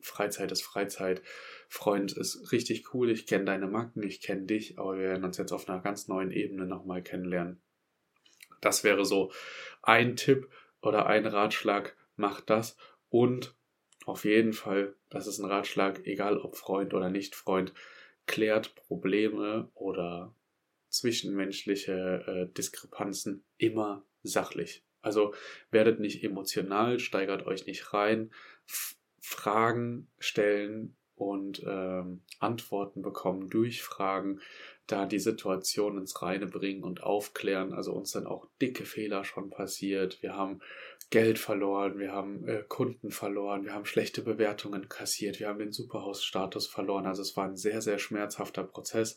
Freizeit 0.00 0.50
ist 0.50 0.62
Freizeit, 0.62 1.20
Freund 1.68 2.12
ist 2.12 2.52
richtig 2.52 2.94
cool, 2.94 3.10
ich 3.10 3.26
kenne 3.26 3.44
deine 3.44 3.66
Macken, 3.66 4.02
ich 4.02 4.22
kenne 4.22 4.46
dich, 4.46 4.78
aber 4.78 4.96
wir 4.96 5.08
werden 5.08 5.24
uns 5.24 5.36
jetzt 5.36 5.52
auf 5.52 5.68
einer 5.68 5.82
ganz 5.82 6.08
neuen 6.08 6.30
Ebene 6.30 6.64
nochmal 6.64 7.02
kennenlernen. 7.02 7.60
Das 8.62 8.82
wäre 8.82 9.04
so 9.04 9.30
ein 9.82 10.16
Tipp 10.16 10.48
oder 10.80 11.04
ein 11.04 11.26
Ratschlag, 11.26 11.96
macht 12.16 12.48
das 12.48 12.76
und 13.10 13.54
auf 14.06 14.24
jeden 14.24 14.54
Fall, 14.54 14.94
das 15.10 15.26
ist 15.26 15.38
ein 15.38 15.44
Ratschlag, 15.44 16.06
egal 16.06 16.38
ob 16.38 16.56
Freund 16.56 16.94
oder 16.94 17.10
nicht 17.10 17.34
Freund, 17.34 17.74
klärt 18.26 18.74
Probleme 18.74 19.70
oder 19.74 20.34
zwischenmenschliche 20.88 22.24
äh, 22.26 22.54
Diskrepanzen 22.54 23.44
immer 23.58 24.04
sachlich. 24.22 24.84
Also 25.02 25.34
werdet 25.70 26.00
nicht 26.00 26.22
emotional, 26.24 26.98
steigert 26.98 27.46
euch 27.46 27.66
nicht 27.66 27.92
rein, 27.92 28.30
Fragen 29.20 30.10
stellen 30.18 30.96
und 31.14 31.62
ähm, 31.66 32.22
Antworten 32.38 33.02
bekommen 33.02 33.50
durch 33.50 33.82
Fragen, 33.82 34.40
da 34.86 35.06
die 35.06 35.18
Situation 35.18 35.98
ins 35.98 36.22
Reine 36.22 36.46
bringen 36.46 36.82
und 36.82 37.02
aufklären. 37.02 37.72
Also 37.72 37.92
uns 37.92 38.12
dann 38.12 38.26
auch 38.26 38.48
dicke 38.60 38.84
Fehler 38.84 39.24
schon 39.24 39.50
passiert. 39.50 40.22
Wir 40.22 40.34
haben 40.34 40.60
Geld 41.10 41.40
verloren, 41.40 41.98
wir 41.98 42.12
haben 42.12 42.46
äh, 42.46 42.62
Kunden 42.68 43.10
verloren, 43.10 43.64
wir 43.64 43.74
haben 43.74 43.84
schlechte 43.84 44.22
Bewertungen 44.22 44.88
kassiert, 44.88 45.40
wir 45.40 45.48
haben 45.48 45.58
den 45.58 45.72
Superhaus-Status 45.72 46.68
verloren. 46.68 47.06
Also 47.06 47.22
es 47.22 47.36
war 47.36 47.44
ein 47.44 47.56
sehr, 47.56 47.82
sehr 47.82 47.98
schmerzhafter 47.98 48.62
Prozess 48.62 49.16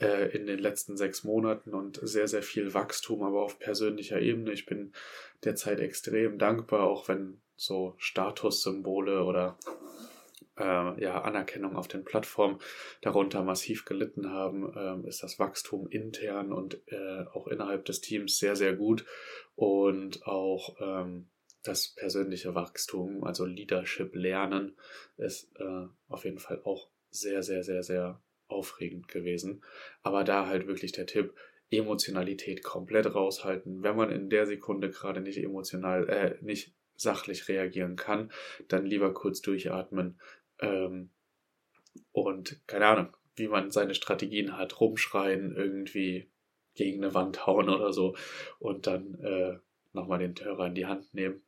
äh, 0.00 0.30
in 0.36 0.46
den 0.46 0.60
letzten 0.60 0.96
sechs 0.96 1.24
Monaten 1.24 1.74
und 1.74 1.98
sehr, 2.02 2.28
sehr 2.28 2.42
viel 2.42 2.74
Wachstum, 2.74 3.24
aber 3.24 3.42
auf 3.42 3.58
persönlicher 3.58 4.20
Ebene. 4.20 4.52
Ich 4.52 4.66
bin 4.66 4.92
derzeit 5.44 5.80
extrem 5.80 6.38
dankbar, 6.38 6.84
auch 6.84 7.08
wenn 7.08 7.40
so 7.56 7.94
Statussymbole 7.98 9.24
oder 9.24 9.58
äh, 10.58 11.02
ja, 11.02 11.22
Anerkennung 11.22 11.76
auf 11.76 11.88
den 11.88 12.04
Plattformen 12.04 12.58
darunter 13.00 13.42
massiv 13.42 13.84
gelitten 13.84 14.30
haben, 14.30 14.72
ähm, 14.76 15.04
ist 15.06 15.22
das 15.22 15.38
Wachstum 15.38 15.88
intern 15.88 16.52
und 16.52 16.80
äh, 16.86 17.24
auch 17.32 17.46
innerhalb 17.48 17.84
des 17.84 18.00
Teams 18.00 18.38
sehr, 18.38 18.56
sehr 18.56 18.74
gut 18.74 19.04
und 19.54 20.26
auch 20.26 20.76
ähm, 20.80 21.28
das 21.62 21.94
persönliche 21.94 22.54
Wachstum, 22.54 23.24
also 23.24 23.44
Leadership 23.44 24.14
lernen, 24.14 24.76
ist 25.16 25.50
äh, 25.58 25.86
auf 26.08 26.24
jeden 26.24 26.38
Fall 26.38 26.60
auch 26.64 26.90
sehr, 27.10 27.42
sehr, 27.42 27.62
sehr, 27.62 27.82
sehr 27.82 28.22
aufregend 28.48 29.08
gewesen. 29.08 29.64
Aber 30.02 30.22
da 30.22 30.46
halt 30.46 30.66
wirklich 30.66 30.92
der 30.92 31.06
Tipp, 31.06 31.34
Emotionalität 31.70 32.62
komplett 32.62 33.12
raushalten. 33.12 33.82
Wenn 33.82 33.96
man 33.96 34.10
in 34.10 34.30
der 34.30 34.46
Sekunde 34.46 34.90
gerade 34.90 35.20
nicht 35.20 35.38
emotional, 35.38 36.08
äh, 36.08 36.36
nicht 36.40 36.74
sachlich 36.94 37.48
reagieren 37.48 37.96
kann, 37.96 38.30
dann 38.68 38.86
lieber 38.86 39.12
kurz 39.12 39.40
durchatmen, 39.42 40.20
ähm, 40.60 41.10
und 42.12 42.60
keine 42.66 42.86
Ahnung, 42.86 43.16
wie 43.34 43.48
man 43.48 43.70
seine 43.70 43.94
Strategien 43.94 44.56
hat, 44.56 44.80
rumschreien, 44.80 45.54
irgendwie 45.54 46.30
gegen 46.74 47.02
eine 47.02 47.14
Wand 47.14 47.46
hauen 47.46 47.68
oder 47.68 47.92
so 47.92 48.16
und 48.58 48.86
dann 48.86 49.14
äh, 49.20 49.58
nochmal 49.92 50.18
den 50.18 50.34
Hörer 50.42 50.66
in 50.66 50.74
die 50.74 50.86
Hand 50.86 51.12
nehmen 51.14 51.42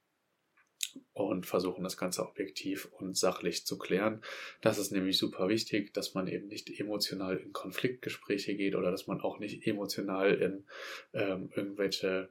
und 1.13 1.47
versuchen 1.47 1.85
das 1.85 1.97
Ganze 1.97 2.27
objektiv 2.27 2.87
und 2.93 3.17
sachlich 3.17 3.67
zu 3.67 3.79
klären. 3.79 4.23
Das 4.61 4.79
ist 4.79 4.91
nämlich 4.91 5.19
super 5.19 5.49
wichtig, 5.49 5.93
dass 5.93 6.15
man 6.15 6.27
eben 6.29 6.49
nicht 6.49 6.81
emotional 6.81 7.37
in 7.37 7.53
Konfliktgespräche 7.53 8.57
geht 8.57 8.75
oder 8.75 8.91
dass 8.91 9.07
man 9.07 9.21
auch 9.21 9.39
nicht 9.39 9.67
emotional 9.67 10.35
in 10.35 10.65
ähm, 11.13 11.51
irgendwelche 11.55 12.31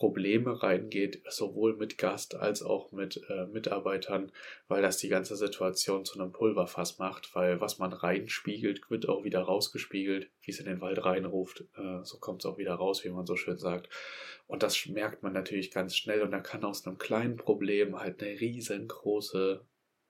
Probleme 0.00 0.62
reingeht, 0.62 1.22
sowohl 1.28 1.76
mit 1.76 1.98
Gast 1.98 2.34
als 2.34 2.62
auch 2.62 2.90
mit 2.90 3.20
äh, 3.28 3.44
Mitarbeitern, 3.48 4.32
weil 4.66 4.80
das 4.80 4.96
die 4.96 5.10
ganze 5.10 5.36
Situation 5.36 6.06
zu 6.06 6.18
einem 6.18 6.32
Pulverfass 6.32 6.98
macht, 6.98 7.34
weil 7.34 7.60
was 7.60 7.78
man 7.78 7.92
reinspiegelt, 7.92 8.90
wird 8.90 9.10
auch 9.10 9.24
wieder 9.24 9.42
rausgespiegelt, 9.42 10.30
wie 10.40 10.52
es 10.52 10.58
in 10.58 10.64
den 10.64 10.80
Wald 10.80 11.04
reinruft, 11.04 11.66
äh, 11.76 12.02
so 12.02 12.16
kommt 12.18 12.40
es 12.40 12.46
auch 12.46 12.56
wieder 12.56 12.76
raus, 12.76 13.04
wie 13.04 13.10
man 13.10 13.26
so 13.26 13.36
schön 13.36 13.58
sagt. 13.58 13.90
Und 14.46 14.62
das 14.62 14.86
merkt 14.86 15.22
man 15.22 15.34
natürlich 15.34 15.70
ganz 15.70 15.94
schnell 15.94 16.22
und 16.22 16.30
da 16.30 16.40
kann 16.40 16.64
aus 16.64 16.86
einem 16.86 16.96
kleinen 16.96 17.36
Problem 17.36 18.00
halt 18.00 18.22
eine 18.22 18.40
riesengroße 18.40 19.60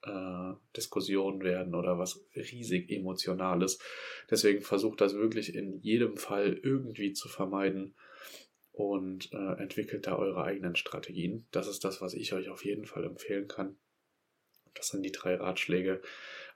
äh, 0.05 0.53
Diskussion 0.77 1.43
werden 1.43 1.75
oder 1.75 1.99
was 1.99 2.25
riesig 2.37 2.93
Emotionales. 2.93 3.81
Deswegen 4.31 4.61
versucht 4.61 5.01
das 5.01 5.15
wirklich 5.15 5.53
in 5.53 5.81
jedem 5.81 6.17
Fall 6.17 6.61
irgendwie 6.63 7.13
zu 7.13 7.29
vermeiden 7.29 7.97
und 8.81 9.31
äh, 9.35 9.61
entwickelt 9.61 10.07
da 10.07 10.17
eure 10.17 10.43
eigenen 10.43 10.75
Strategien. 10.75 11.47
Das 11.51 11.69
ist 11.69 11.85
das, 11.85 12.01
was 12.01 12.15
ich 12.15 12.33
euch 12.33 12.49
auf 12.49 12.65
jeden 12.65 12.87
Fall 12.87 13.05
empfehlen 13.05 13.47
kann. 13.47 13.77
Das 14.75 14.89
sind 14.89 15.03
die 15.03 15.13
drei 15.13 15.35
Ratschläge. 15.35 16.01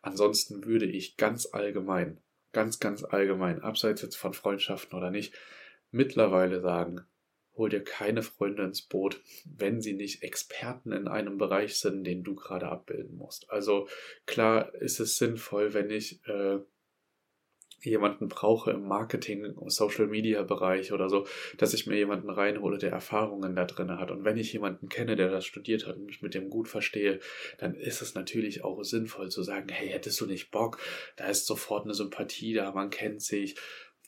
Ansonsten 0.00 0.64
würde 0.64 0.86
ich 0.86 1.18
ganz 1.18 1.46
allgemein, 1.52 2.22
ganz, 2.52 2.80
ganz 2.80 3.04
allgemein, 3.04 3.60
abseits 3.60 4.00
jetzt 4.00 4.16
von 4.16 4.32
Freundschaften 4.32 4.96
oder 4.96 5.10
nicht, 5.10 5.34
mittlerweile 5.90 6.62
sagen, 6.62 7.04
hol 7.56 7.68
dir 7.68 7.84
keine 7.84 8.22
Freunde 8.22 8.64
ins 8.64 8.80
Boot, 8.80 9.20
wenn 9.44 9.82
sie 9.82 9.92
nicht 9.92 10.22
Experten 10.22 10.92
in 10.92 11.08
einem 11.08 11.36
Bereich 11.36 11.76
sind, 11.76 12.04
den 12.04 12.24
du 12.24 12.34
gerade 12.34 12.68
abbilden 12.68 13.16
musst. 13.16 13.50
Also 13.50 13.86
klar 14.24 14.74
ist 14.74 14.98
es 14.98 15.18
sinnvoll, 15.18 15.74
wenn 15.74 15.90
ich 15.90 16.26
äh, 16.26 16.58
jemanden 17.84 18.28
brauche 18.28 18.70
im 18.70 18.86
Marketing, 18.86 19.54
Social 19.66 20.06
Media 20.06 20.42
Bereich 20.42 20.92
oder 20.92 21.08
so, 21.08 21.26
dass 21.58 21.74
ich 21.74 21.86
mir 21.86 21.96
jemanden 21.96 22.30
reinhole, 22.30 22.78
der 22.78 22.92
Erfahrungen 22.92 23.54
da 23.54 23.64
drin 23.64 23.98
hat. 23.98 24.10
Und 24.10 24.24
wenn 24.24 24.36
ich 24.36 24.52
jemanden 24.52 24.88
kenne, 24.88 25.16
der 25.16 25.30
das 25.30 25.44
studiert 25.44 25.86
hat 25.86 25.96
und 25.96 26.06
mich 26.06 26.22
mit 26.22 26.34
dem 26.34 26.50
gut 26.50 26.68
verstehe, 26.68 27.20
dann 27.58 27.74
ist 27.74 28.02
es 28.02 28.14
natürlich 28.14 28.64
auch 28.64 28.82
sinnvoll 28.82 29.30
zu 29.30 29.42
sagen, 29.42 29.68
hey, 29.68 29.88
hättest 29.88 30.20
du 30.20 30.26
nicht 30.26 30.50
Bock? 30.50 30.78
Da 31.16 31.26
ist 31.26 31.46
sofort 31.46 31.84
eine 31.84 31.94
Sympathie 31.94 32.54
da, 32.54 32.72
man 32.72 32.90
kennt 32.90 33.22
sich. 33.22 33.56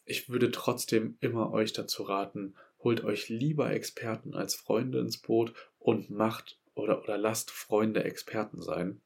Ich 0.05 0.29
würde 0.29 0.51
trotzdem 0.51 1.17
immer 1.21 1.53
euch 1.53 1.73
dazu 1.73 2.05
raten, 2.05 2.55
holt 2.83 3.03
euch 3.05 3.29
lieber 3.29 3.71
Experten 3.73 4.35
als 4.35 4.55
Freunde 4.55 5.01
ins 5.01 5.19
Boot 5.19 5.53
und 5.79 6.11
macht 6.11 6.59
oder, 6.75 7.03
oder 7.03 7.19
lasst 7.19 7.51
Freunde 7.51 8.05
Experten 8.05 8.61
sein. 8.61 9.01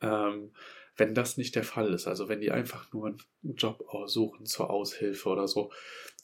Ähm, 0.00 0.52
wenn 0.96 1.14
das 1.14 1.36
nicht 1.36 1.54
der 1.54 1.64
Fall 1.64 1.92
ist, 1.92 2.06
also 2.06 2.28
wenn 2.28 2.40
die 2.40 2.50
einfach 2.50 2.92
nur 2.92 3.06
einen 3.06 3.18
Job 3.42 3.86
suchen 4.06 4.46
zur 4.46 4.70
Aushilfe 4.70 5.28
oder 5.28 5.46
so, 5.46 5.70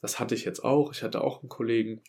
das 0.00 0.18
hatte 0.18 0.34
ich 0.34 0.44
jetzt 0.44 0.64
auch. 0.64 0.92
Ich 0.92 1.02
hatte 1.02 1.22
auch 1.22 1.40
einen 1.42 1.48
Kollegen, 1.48 2.02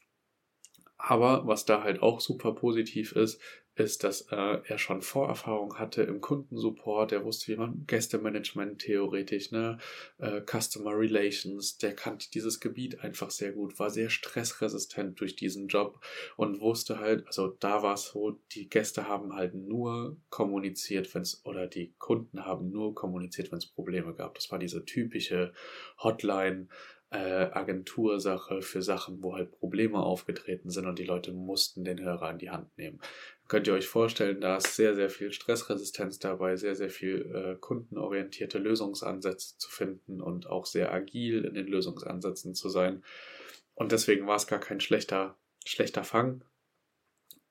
aber 0.97 1.45
was 1.45 1.65
da 1.65 1.83
halt 1.83 2.01
auch 2.01 2.21
super 2.21 2.53
positiv 2.53 3.11
ist, 3.13 3.41
ist, 3.75 4.03
dass 4.03 4.21
äh, 4.31 4.59
er 4.65 4.77
schon 4.77 5.01
Vorerfahrung 5.01 5.79
hatte 5.79 6.03
im 6.03 6.21
Kundensupport. 6.21 7.11
Er 7.11 7.25
wusste, 7.25 7.51
wie 7.51 7.57
man 7.57 7.85
Gästemanagement 7.87 8.79
theoretisch, 8.79 9.51
ne, 9.51 9.79
äh, 10.19 10.41
Customer 10.41 10.95
Relations, 10.95 11.77
der 11.77 11.95
kannte 11.95 12.29
dieses 12.31 12.59
Gebiet 12.59 12.99
einfach 12.99 13.31
sehr 13.31 13.51
gut, 13.51 13.79
war 13.79 13.89
sehr 13.89 14.09
stressresistent 14.09 15.19
durch 15.19 15.35
diesen 15.35 15.67
Job 15.67 16.03
und 16.37 16.61
wusste 16.61 16.99
halt, 16.99 17.25
also 17.25 17.47
da 17.59 17.81
war 17.81 17.95
es 17.95 18.05
so, 18.05 18.39
die 18.51 18.69
Gäste 18.69 19.07
haben 19.07 19.33
halt 19.33 19.55
nur 19.55 20.17
kommuniziert, 20.29 21.13
wenn 21.15 21.23
es, 21.23 21.43
oder 21.45 21.65
die 21.65 21.95
Kunden 21.97 22.45
haben 22.45 22.69
nur 22.69 22.93
kommuniziert, 22.93 23.51
wenn 23.51 23.57
es 23.57 23.65
Probleme 23.65 24.13
gab. 24.13 24.35
Das 24.35 24.51
war 24.51 24.59
diese 24.59 24.85
typische 24.85 25.53
Hotline, 25.97 26.67
äh, 27.13 27.51
Agentursache 27.51 28.61
für 28.63 28.81
Sachen, 28.81 29.21
wo 29.21 29.35
halt 29.35 29.51
Probleme 29.51 29.99
aufgetreten 29.99 30.71
sind 30.71 30.87
und 30.87 30.97
die 30.97 31.05
Leute 31.05 31.31
mussten 31.31 31.83
den 31.83 32.01
Hörer 32.01 32.31
in 32.31 32.39
die 32.39 32.49
Hand 32.49 32.75
nehmen. 32.77 32.99
Könnt 33.53 33.67
ihr 33.67 33.75
euch 33.75 33.87
vorstellen, 33.87 34.41
da 34.41 34.57
ist 34.57 34.75
sehr, 34.75 34.95
sehr 34.95 35.11
viel 35.11 35.31
Stressresistenz 35.31 36.17
dabei, 36.17 36.55
sehr, 36.55 36.73
sehr 36.73 36.89
viel 36.89 37.31
äh, 37.35 37.55
kundenorientierte 37.59 38.57
Lösungsansätze 38.57 39.59
zu 39.59 39.69
finden 39.69 40.21
und 40.21 40.47
auch 40.47 40.65
sehr 40.65 40.91
agil 40.91 41.45
in 41.45 41.53
den 41.53 41.67
Lösungsansätzen 41.67 42.55
zu 42.55 42.69
sein. 42.69 43.03
Und 43.75 43.91
deswegen 43.91 44.25
war 44.25 44.37
es 44.37 44.47
gar 44.47 44.57
kein 44.57 44.79
schlechter, 44.79 45.37
schlechter 45.65 46.03
Fang. 46.03 46.43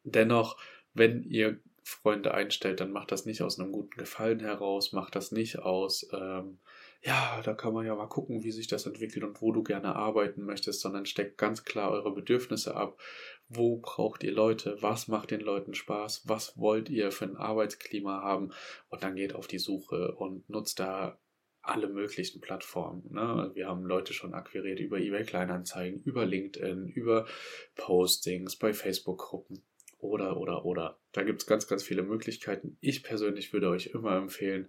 Dennoch, 0.02 0.58
wenn 0.92 1.22
ihr 1.22 1.60
Freunde 1.84 2.34
einstellt, 2.34 2.80
dann 2.80 2.90
macht 2.90 3.12
das 3.12 3.24
nicht 3.24 3.40
aus 3.40 3.60
einem 3.60 3.70
guten 3.70 3.96
Gefallen 3.96 4.40
heraus, 4.40 4.90
macht 4.90 5.14
das 5.14 5.30
nicht 5.30 5.60
aus, 5.60 6.08
ähm, 6.12 6.58
ja, 7.04 7.40
da 7.42 7.52
kann 7.54 7.74
man 7.74 7.84
ja 7.84 7.96
mal 7.96 8.06
gucken, 8.06 8.44
wie 8.44 8.52
sich 8.52 8.68
das 8.68 8.86
entwickelt 8.86 9.24
und 9.24 9.42
wo 9.42 9.50
du 9.50 9.64
gerne 9.64 9.96
arbeiten 9.96 10.44
möchtest, 10.44 10.80
sondern 10.80 11.04
steckt 11.04 11.36
ganz 11.36 11.64
klar 11.64 11.90
eure 11.90 12.14
Bedürfnisse 12.14 12.76
ab. 12.76 13.00
Wo 13.48 13.78
braucht 13.78 14.22
ihr 14.22 14.32
Leute? 14.32 14.76
Was 14.80 15.08
macht 15.08 15.32
den 15.32 15.40
Leuten 15.40 15.74
Spaß? 15.74 16.22
Was 16.26 16.56
wollt 16.56 16.88
ihr 16.88 17.10
für 17.10 17.24
ein 17.24 17.36
Arbeitsklima 17.36 18.22
haben? 18.22 18.52
Und 18.88 19.02
dann 19.02 19.16
geht 19.16 19.34
auf 19.34 19.48
die 19.48 19.58
Suche 19.58 20.14
und 20.14 20.48
nutzt 20.48 20.78
da 20.78 21.18
alle 21.60 21.88
möglichen 21.88 22.40
Plattformen. 22.40 23.04
Ne? 23.10 23.50
Wir 23.54 23.66
haben 23.66 23.84
Leute 23.84 24.12
schon 24.12 24.34
akquiriert 24.34 24.78
über 24.78 24.98
eBay 24.98 25.24
Kleinanzeigen, 25.24 26.02
über 26.02 26.24
LinkedIn, 26.24 26.86
über 26.88 27.26
Postings, 27.74 28.56
bei 28.56 28.72
Facebook-Gruppen 28.72 29.62
oder, 29.98 30.36
oder, 30.36 30.64
oder. 30.64 31.00
Da 31.12 31.22
gibt 31.22 31.42
es 31.42 31.46
ganz, 31.46 31.66
ganz 31.66 31.82
viele 31.82 32.02
Möglichkeiten. 32.02 32.76
Ich 32.80 33.02
persönlich 33.02 33.52
würde 33.52 33.68
euch 33.70 33.86
immer 33.86 34.16
empfehlen, 34.16 34.68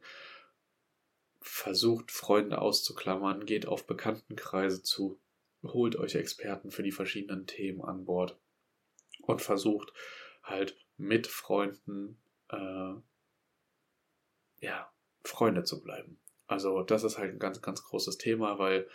versucht 1.43 2.12
Freunde 2.12 2.62
auszuklammern, 2.62 3.45
geht 3.45 3.67
auf 3.67 3.85
Bekanntenkreise 3.85 4.83
zu, 4.83 5.19
holt 5.63 5.95
euch 5.95 6.15
Experten 6.15 6.71
für 6.71 6.83
die 6.83 6.91
verschiedenen 6.91 7.47
Themen 7.47 7.81
an 7.81 8.05
Bord 8.05 8.38
und 9.21 9.41
versucht 9.41 9.93
halt 10.43 10.77
mit 10.97 11.27
Freunden 11.27 12.21
äh, 12.50 12.93
ja 14.59 14.91
Freunde 15.23 15.63
zu 15.63 15.81
bleiben. 15.81 16.19
Also 16.47 16.83
das 16.83 17.03
ist 17.03 17.17
halt 17.17 17.31
ein 17.31 17.39
ganz 17.39 17.62
ganz 17.62 17.83
großes 17.83 18.17
Thema, 18.17 18.59
weil 18.59 18.88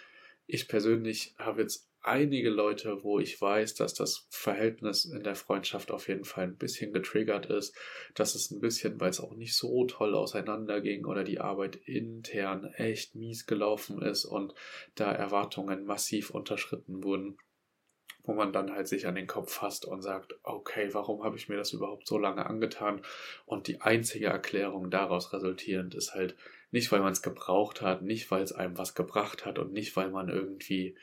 ich 0.46 0.68
persönlich 0.68 1.34
habe 1.38 1.62
jetzt 1.62 1.90
einige 2.08 2.50
Leute, 2.50 3.02
wo 3.04 3.18
ich 3.18 3.40
weiß, 3.40 3.74
dass 3.74 3.94
das 3.94 4.26
Verhältnis 4.30 5.04
in 5.04 5.22
der 5.22 5.34
Freundschaft 5.34 5.90
auf 5.90 6.08
jeden 6.08 6.24
Fall 6.24 6.44
ein 6.44 6.56
bisschen 6.56 6.92
getriggert 6.92 7.46
ist, 7.46 7.76
dass 8.14 8.34
es 8.34 8.50
ein 8.50 8.60
bisschen, 8.60 9.00
weil 9.00 9.10
es 9.10 9.20
auch 9.20 9.34
nicht 9.34 9.56
so 9.56 9.84
toll 9.86 10.14
auseinanderging 10.14 11.04
oder 11.04 11.24
die 11.24 11.40
Arbeit 11.40 11.76
intern 11.76 12.64
echt 12.74 13.14
mies 13.14 13.46
gelaufen 13.46 14.02
ist 14.02 14.24
und 14.24 14.54
da 14.94 15.12
Erwartungen 15.12 15.84
massiv 15.84 16.30
unterschritten 16.30 17.02
wurden 17.04 17.38
wo 18.28 18.34
man 18.34 18.52
dann 18.52 18.70
halt 18.70 18.86
sich 18.86 19.06
an 19.06 19.14
den 19.14 19.26
Kopf 19.26 19.54
fasst 19.54 19.86
und 19.86 20.02
sagt, 20.02 20.38
okay, 20.42 20.90
warum 20.92 21.24
habe 21.24 21.38
ich 21.38 21.48
mir 21.48 21.56
das 21.56 21.72
überhaupt 21.72 22.06
so 22.06 22.18
lange 22.18 22.44
angetan? 22.44 23.00
Und 23.46 23.68
die 23.68 23.80
einzige 23.80 24.26
Erklärung 24.26 24.90
daraus 24.90 25.32
resultierend 25.32 25.94
ist 25.94 26.14
halt 26.14 26.36
nicht, 26.70 26.92
weil 26.92 27.00
man 27.00 27.12
es 27.12 27.22
gebraucht 27.22 27.80
hat, 27.80 28.02
nicht, 28.02 28.30
weil 28.30 28.42
es 28.42 28.52
einem 28.52 28.76
was 28.76 28.94
gebracht 28.94 29.46
hat 29.46 29.58
und 29.58 29.72
nicht, 29.72 29.96
weil 29.96 30.10
man 30.10 30.28
irgendwie 30.28 30.94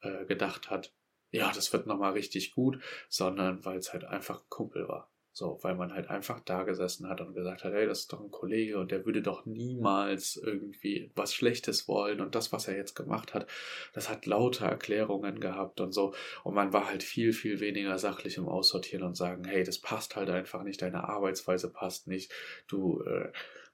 äh, 0.00 0.24
gedacht 0.26 0.70
hat, 0.70 0.92
ja, 1.30 1.52
das 1.52 1.72
wird 1.72 1.86
nochmal 1.86 2.12
richtig 2.12 2.52
gut, 2.54 2.82
sondern 3.08 3.64
weil 3.64 3.78
es 3.78 3.92
halt 3.92 4.04
einfach 4.04 4.40
ein 4.40 4.48
Kumpel 4.48 4.88
war. 4.88 5.10
So, 5.38 5.56
weil 5.62 5.76
man 5.76 5.94
halt 5.94 6.10
einfach 6.10 6.40
da 6.40 6.64
gesessen 6.64 7.08
hat 7.08 7.20
und 7.20 7.32
gesagt 7.32 7.62
hat, 7.62 7.72
hey, 7.72 7.86
das 7.86 8.00
ist 8.00 8.12
doch 8.12 8.20
ein 8.20 8.32
Kollege 8.32 8.76
und 8.76 8.90
der 8.90 9.06
würde 9.06 9.22
doch 9.22 9.46
niemals 9.46 10.34
irgendwie 10.34 11.12
was 11.14 11.32
Schlechtes 11.32 11.86
wollen 11.86 12.20
und 12.20 12.34
das, 12.34 12.52
was 12.52 12.66
er 12.66 12.76
jetzt 12.76 12.96
gemacht 12.96 13.34
hat, 13.34 13.46
das 13.92 14.08
hat 14.08 14.26
lauter 14.26 14.66
Erklärungen 14.66 15.38
gehabt 15.38 15.80
und 15.80 15.92
so. 15.92 16.12
Und 16.42 16.54
man 16.54 16.72
war 16.72 16.88
halt 16.88 17.04
viel, 17.04 17.32
viel 17.32 17.60
weniger 17.60 17.98
sachlich 18.00 18.36
im 18.36 18.48
Aussortieren 18.48 19.04
und 19.04 19.16
sagen, 19.16 19.44
hey, 19.44 19.62
das 19.62 19.78
passt 19.78 20.16
halt 20.16 20.28
einfach 20.28 20.64
nicht, 20.64 20.82
deine 20.82 21.08
Arbeitsweise 21.08 21.70
passt 21.70 22.08
nicht, 22.08 22.32
du, 22.66 23.00
äh, 23.02 23.30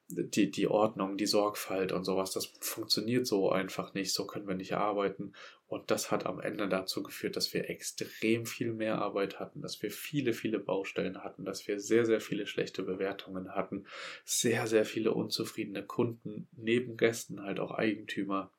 die, 0.09 0.51
die 0.51 0.67
Ordnung, 0.67 1.17
die 1.17 1.27
Sorgfalt 1.27 1.93
und 1.93 2.05
sowas, 2.05 2.33
das 2.33 2.47
funktioniert 2.61 3.27
so 3.27 3.51
einfach 3.51 3.95
nicht, 3.95 4.13
so 4.13 4.27
können 4.27 4.47
wir 4.47 4.55
nicht 4.55 4.75
arbeiten. 4.75 5.33
Und 5.67 5.91
das 5.91 6.11
hat 6.11 6.27
am 6.27 6.41
Ende 6.41 6.69
dazu 6.69 7.03
geführt, 7.03 7.37
dass 7.37 7.53
wir 7.55 7.71
extrem 7.71 8.45
viel 8.47 8.73
mehr 8.73 9.01
Arbeit 9.01 9.41
hatten, 9.41 9.63
dass 9.63 9.83
wir 9.83 9.91
viele, 9.91 10.35
viele 10.35 10.59
Baustellen 10.59 11.25
hatten, 11.25 11.45
dass 11.45 11.67
wir 11.67 11.81
sehr, 11.81 12.05
sehr 12.05 12.21
viele 12.21 12.47
schlechte 12.47 12.83
Bewertungen 12.83 13.55
hatten, 13.55 13.87
sehr, 14.25 14.67
sehr 14.67 14.85
viele 14.85 15.13
unzufriedene 15.13 15.85
Kunden, 15.85 16.49
neben 16.53 16.97
Gästen 16.97 17.43
halt 17.43 17.61
auch 17.61 17.73
Eigentümer. 17.73 18.53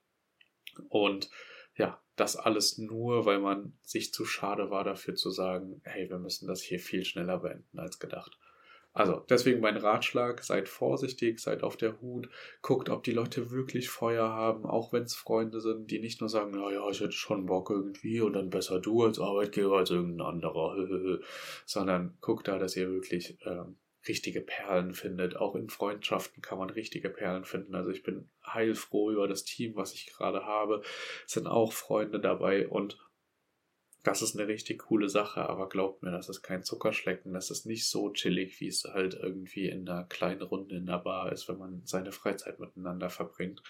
Und 0.89 1.29
ja, 1.77 2.01
das 2.15 2.35
alles 2.35 2.77
nur, 2.77 3.25
weil 3.25 3.39
man 3.39 3.77
sich 3.83 4.11
zu 4.11 4.25
schade 4.25 4.71
war 4.71 4.83
dafür 4.83 5.15
zu 5.15 5.29
sagen, 5.29 5.81
hey, 5.83 6.09
wir 6.09 6.17
müssen 6.17 6.47
das 6.47 6.61
hier 6.61 6.79
viel 6.79 7.05
schneller 7.05 7.37
beenden 7.37 7.79
als 7.79 7.99
gedacht. 7.99 8.37
Also 8.95 9.25
deswegen 9.29 9.59
mein 9.59 9.75
Ratschlag, 9.75 10.41
seid 10.41 10.69
vorsichtig, 10.69 11.41
seid 11.41 11.63
auf 11.63 11.75
der 11.75 11.99
Hut, 11.99 12.29
guckt, 12.61 12.89
ob 12.89 13.03
die 13.03 13.11
Leute 13.11 13.51
wirklich 13.51 13.89
Feuer 13.89 14.29
haben, 14.29 14.65
auch 14.65 14.93
wenn 14.93 15.03
es 15.03 15.15
Freunde 15.15 15.59
sind, 15.59 15.91
die 15.91 15.99
nicht 15.99 16.21
nur 16.21 16.29
sagen, 16.29 16.51
naja, 16.51 16.89
ich 16.89 17.01
hätte 17.01 17.11
schon 17.11 17.45
Bock 17.45 17.69
irgendwie 17.69 18.21
und 18.21 18.33
dann 18.33 18.49
besser 18.49 18.79
du 18.79 19.03
als 19.03 19.19
Arbeitgeber 19.19 19.79
als 19.79 19.89
irgendein 19.89 20.25
anderer, 20.25 20.77
sondern 21.65 22.17
guckt 22.21 22.47
da, 22.47 22.57
dass 22.57 22.77
ihr 22.77 22.89
wirklich 22.89 23.37
ähm, 23.45 23.75
richtige 24.07 24.39
Perlen 24.39 24.93
findet. 24.93 25.35
Auch 25.35 25.55
in 25.55 25.69
Freundschaften 25.69 26.41
kann 26.41 26.57
man 26.57 26.69
richtige 26.69 27.09
Perlen 27.09 27.43
finden. 27.43 27.75
Also 27.75 27.91
ich 27.91 28.01
bin 28.01 28.29
heilfroh 28.47 29.11
über 29.11 29.27
das 29.27 29.43
Team, 29.43 29.75
was 29.75 29.93
ich 29.93 30.05
gerade 30.05 30.45
habe. 30.45 30.81
Es 31.25 31.33
sind 31.33 31.47
auch 31.47 31.73
Freunde 31.73 32.21
dabei 32.21 32.69
und 32.69 32.97
das 34.05 34.21
ist 34.21 34.37
eine 34.37 34.47
richtig 34.47 34.83
coole 34.83 35.09
Sache, 35.09 35.49
aber 35.49 35.67
glaubt 35.67 36.03
mir, 36.03 36.11
das 36.11 36.29
ist 36.29 36.43
kein 36.43 36.63
Zuckerschlecken, 36.63 37.33
das 37.33 37.49
ist 37.49 37.65
nicht 37.65 37.89
so 37.89 38.11
chillig, 38.11 38.59
wie 38.61 38.67
es 38.67 38.83
halt 38.83 39.15
irgendwie 39.15 39.67
in 39.67 39.89
einer 39.89 40.03
kleinen 40.03 40.43
Runde 40.43 40.75
in 40.75 40.85
der 40.85 40.99
Bar 40.99 41.31
ist, 41.31 41.49
wenn 41.49 41.57
man 41.57 41.81
seine 41.85 42.11
Freizeit 42.11 42.59
miteinander 42.59 43.09
verbringt. 43.09 43.63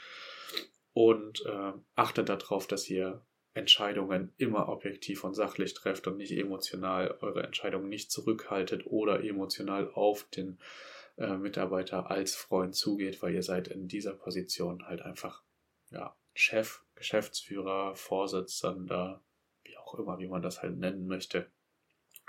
Und 0.92 1.46
äh, 1.46 1.72
achtet 1.96 2.28
darauf, 2.28 2.68
dass 2.68 2.90
ihr 2.90 3.26
Entscheidungen 3.54 4.34
immer 4.36 4.68
objektiv 4.68 5.24
und 5.24 5.36
sachlich 5.36 5.74
trefft 5.74 6.06
und 6.08 6.18
nicht 6.18 6.34
emotional 6.34 7.18
eure 7.22 7.44
Entscheidungen 7.44 7.88
nicht 7.88 8.12
zurückhaltet 8.12 8.86
oder 8.88 9.24
emotional 9.24 9.90
auf 9.94 10.26
den 10.36 10.60
äh, 11.18 11.38
Mitarbeiter 11.38 12.12
als 12.12 12.36
Freund 12.36 12.76
zugeht, 12.76 13.22
weil 13.22 13.34
ihr 13.34 13.44
seid 13.44 13.70
in 13.70 13.88
dieser 13.88 14.14
Position 14.14 14.86
halt 14.86 15.02
einfach 15.02 15.44
ja, 15.92 16.14
Chef, 16.34 16.82
Geschäftsführer, 16.96 17.96
Vorsitzender, 17.96 19.24
auch 19.86 19.96
immer, 19.96 20.20
wie 20.20 20.28
man 20.28 20.42
das 20.42 20.62
halt 20.62 20.78
nennen 20.78 21.08
möchte. 21.08 21.48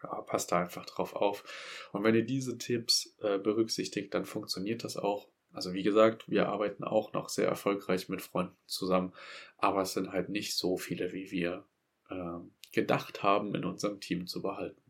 Ja, 0.02 0.20
passt 0.22 0.52
da 0.52 0.60
einfach 0.60 0.84
drauf 0.84 1.14
auf. 1.14 1.88
Und 1.92 2.04
wenn 2.04 2.14
ihr 2.14 2.24
diese 2.24 2.58
Tipps 2.58 3.16
äh, 3.20 3.38
berücksichtigt, 3.38 4.12
dann 4.12 4.26
funktioniert 4.26 4.84
das 4.84 4.96
auch. 4.96 5.28
Also 5.52 5.72
wie 5.72 5.82
gesagt, 5.82 6.28
wir 6.28 6.48
arbeiten 6.48 6.84
auch 6.84 7.14
noch 7.14 7.30
sehr 7.30 7.48
erfolgreich 7.48 8.10
mit 8.10 8.20
Freunden 8.20 8.56
zusammen, 8.66 9.14
aber 9.56 9.82
es 9.82 9.94
sind 9.94 10.12
halt 10.12 10.28
nicht 10.28 10.54
so 10.54 10.76
viele, 10.76 11.12
wie 11.14 11.30
wir 11.30 11.64
äh, 12.10 12.38
gedacht 12.72 13.22
haben, 13.22 13.54
in 13.54 13.64
unserem 13.64 14.00
Team 14.00 14.26
zu 14.26 14.42
behalten. 14.42 14.82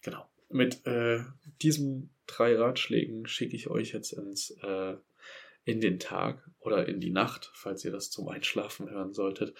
Genau. 0.00 0.26
Mit 0.48 0.86
äh, 0.86 1.20
diesen 1.60 2.14
drei 2.26 2.56
Ratschlägen 2.56 3.26
schicke 3.26 3.54
ich 3.54 3.68
euch 3.68 3.92
jetzt 3.92 4.12
ins 4.12 4.52
äh, 4.62 4.96
in 5.64 5.80
den 5.80 5.98
Tag 5.98 6.48
oder 6.58 6.88
in 6.88 7.00
die 7.00 7.10
Nacht, 7.10 7.50
falls 7.54 7.84
ihr 7.84 7.92
das 7.92 8.10
zum 8.10 8.28
Einschlafen 8.28 8.90
hören 8.90 9.12
solltet. 9.12 9.54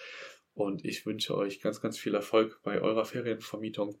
Und 0.53 0.83
ich 0.85 1.05
wünsche 1.05 1.35
euch 1.35 1.61
ganz, 1.61 1.81
ganz 1.81 1.97
viel 1.97 2.15
Erfolg 2.15 2.59
bei 2.63 2.81
eurer 2.81 3.05
Ferienvermietung. 3.05 3.99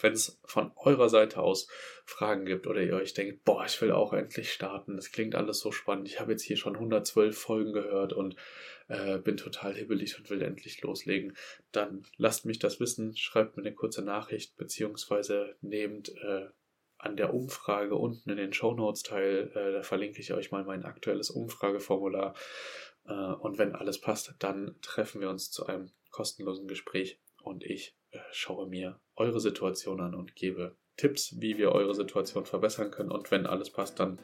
Wenn 0.00 0.14
es 0.14 0.40
von 0.44 0.72
eurer 0.76 1.10
Seite 1.10 1.40
aus 1.40 1.68
Fragen 2.06 2.46
gibt 2.46 2.66
oder 2.66 2.80
ihr 2.80 2.94
euch 2.94 3.12
denkt, 3.12 3.44
boah, 3.44 3.64
ich 3.66 3.80
will 3.82 3.92
auch 3.92 4.14
endlich 4.14 4.50
starten, 4.52 4.96
das 4.96 5.12
klingt 5.12 5.34
alles 5.34 5.60
so 5.60 5.72
spannend, 5.72 6.08
ich 6.08 6.20
habe 6.20 6.32
jetzt 6.32 6.42
hier 6.42 6.56
schon 6.56 6.74
112 6.74 7.36
Folgen 7.36 7.72
gehört 7.74 8.14
und 8.14 8.34
äh, 8.88 9.18
bin 9.18 9.36
total 9.36 9.74
hibbelig 9.74 10.18
und 10.18 10.30
will 10.30 10.40
endlich 10.40 10.80
loslegen, 10.80 11.36
dann 11.70 12.06
lasst 12.16 12.46
mich 12.46 12.58
das 12.58 12.80
wissen, 12.80 13.14
schreibt 13.14 13.58
mir 13.58 13.62
eine 13.62 13.74
kurze 13.74 14.02
Nachricht, 14.02 14.56
beziehungsweise 14.56 15.54
nehmt 15.60 16.08
äh, 16.16 16.48
an 17.00 17.16
der 17.16 17.32
Umfrage 17.32 17.94
unten 17.94 18.30
in 18.30 18.36
den 18.36 18.52
Show 18.52 18.74
Notes 18.74 19.02
teil, 19.02 19.50
äh, 19.54 19.72
da 19.72 19.82
verlinke 19.82 20.20
ich 20.20 20.32
euch 20.32 20.50
mal 20.50 20.64
mein 20.64 20.84
aktuelles 20.84 21.30
Umfrageformular 21.30 22.34
äh, 23.10 23.32
und 23.34 23.58
wenn 23.58 23.74
alles 23.74 24.00
passt, 24.00 24.34
dann 24.38 24.76
treffen 24.80 25.20
wir 25.20 25.28
uns 25.28 25.50
zu 25.50 25.66
einem 25.66 25.90
kostenlosen 26.10 26.68
Gespräch 26.68 27.20
und 27.42 27.64
ich 27.64 27.96
äh, 28.10 28.18
schaue 28.30 28.68
mir 28.68 29.00
eure 29.16 29.40
Situation 29.40 30.00
an 30.00 30.14
und 30.14 30.36
gebe 30.36 30.76
Tipps, 30.96 31.40
wie 31.40 31.58
wir 31.58 31.72
eure 31.72 31.94
Situation 31.94 32.44
verbessern 32.44 32.90
können. 32.90 33.10
Und 33.10 33.30
wenn 33.30 33.46
alles 33.46 33.70
passt, 33.70 33.98
dann 34.00 34.18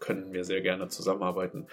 können 0.00 0.32
wir 0.32 0.44
sehr 0.44 0.62
gerne 0.62 0.88
zusammenarbeiten. 0.88 1.68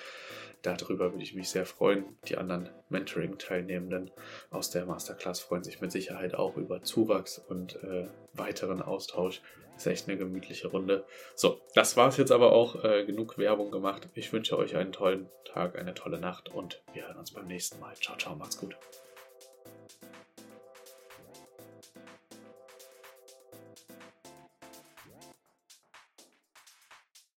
Darüber 0.76 1.14
würde 1.14 1.24
ich 1.24 1.34
mich 1.34 1.50
sehr 1.50 1.66
freuen. 1.66 2.18
Die 2.28 2.36
anderen 2.36 2.70
Mentoring-Teilnehmenden 2.90 4.12
aus 4.50 4.70
der 4.70 4.86
Masterclass 4.86 5.40
freuen 5.40 5.64
sich 5.64 5.80
mit 5.80 5.94
Sicherheit 5.94 6.36
auch 6.36 6.58
über 6.58 6.82
Zuwachs 6.82 7.38
und 7.40 7.82
äh, 7.84 8.08
weiteren 8.34 8.82
Austausch. 8.82 9.42
Ist 9.78 9.88
echt 9.88 10.10
eine 10.10 10.18
gemütliche 10.18 10.68
Runde. 10.68 11.06
So, 11.36 11.62
das 11.74 11.96
war 11.96 12.10
es 12.10 12.18
jetzt 12.18 12.32
aber 12.32 12.52
auch. 12.52 12.84
Äh, 12.84 13.06
genug 13.06 13.38
Werbung 13.38 13.72
gemacht. 13.72 14.10
Ich 14.14 14.34
wünsche 14.34 14.58
euch 14.58 14.76
einen 14.76 14.92
tollen 14.92 15.30
Tag, 15.46 15.78
eine 15.78 15.94
tolle 15.94 16.20
Nacht 16.20 16.50
und 16.50 16.82
wir 16.94 17.08
hören 17.08 17.18
uns 17.18 17.32
beim 17.32 17.48
nächsten 17.48 17.80
Mal. 17.80 17.96
Ciao, 17.96 18.18
ciao, 18.18 18.36
macht's 18.36 18.58
gut. 18.58 18.76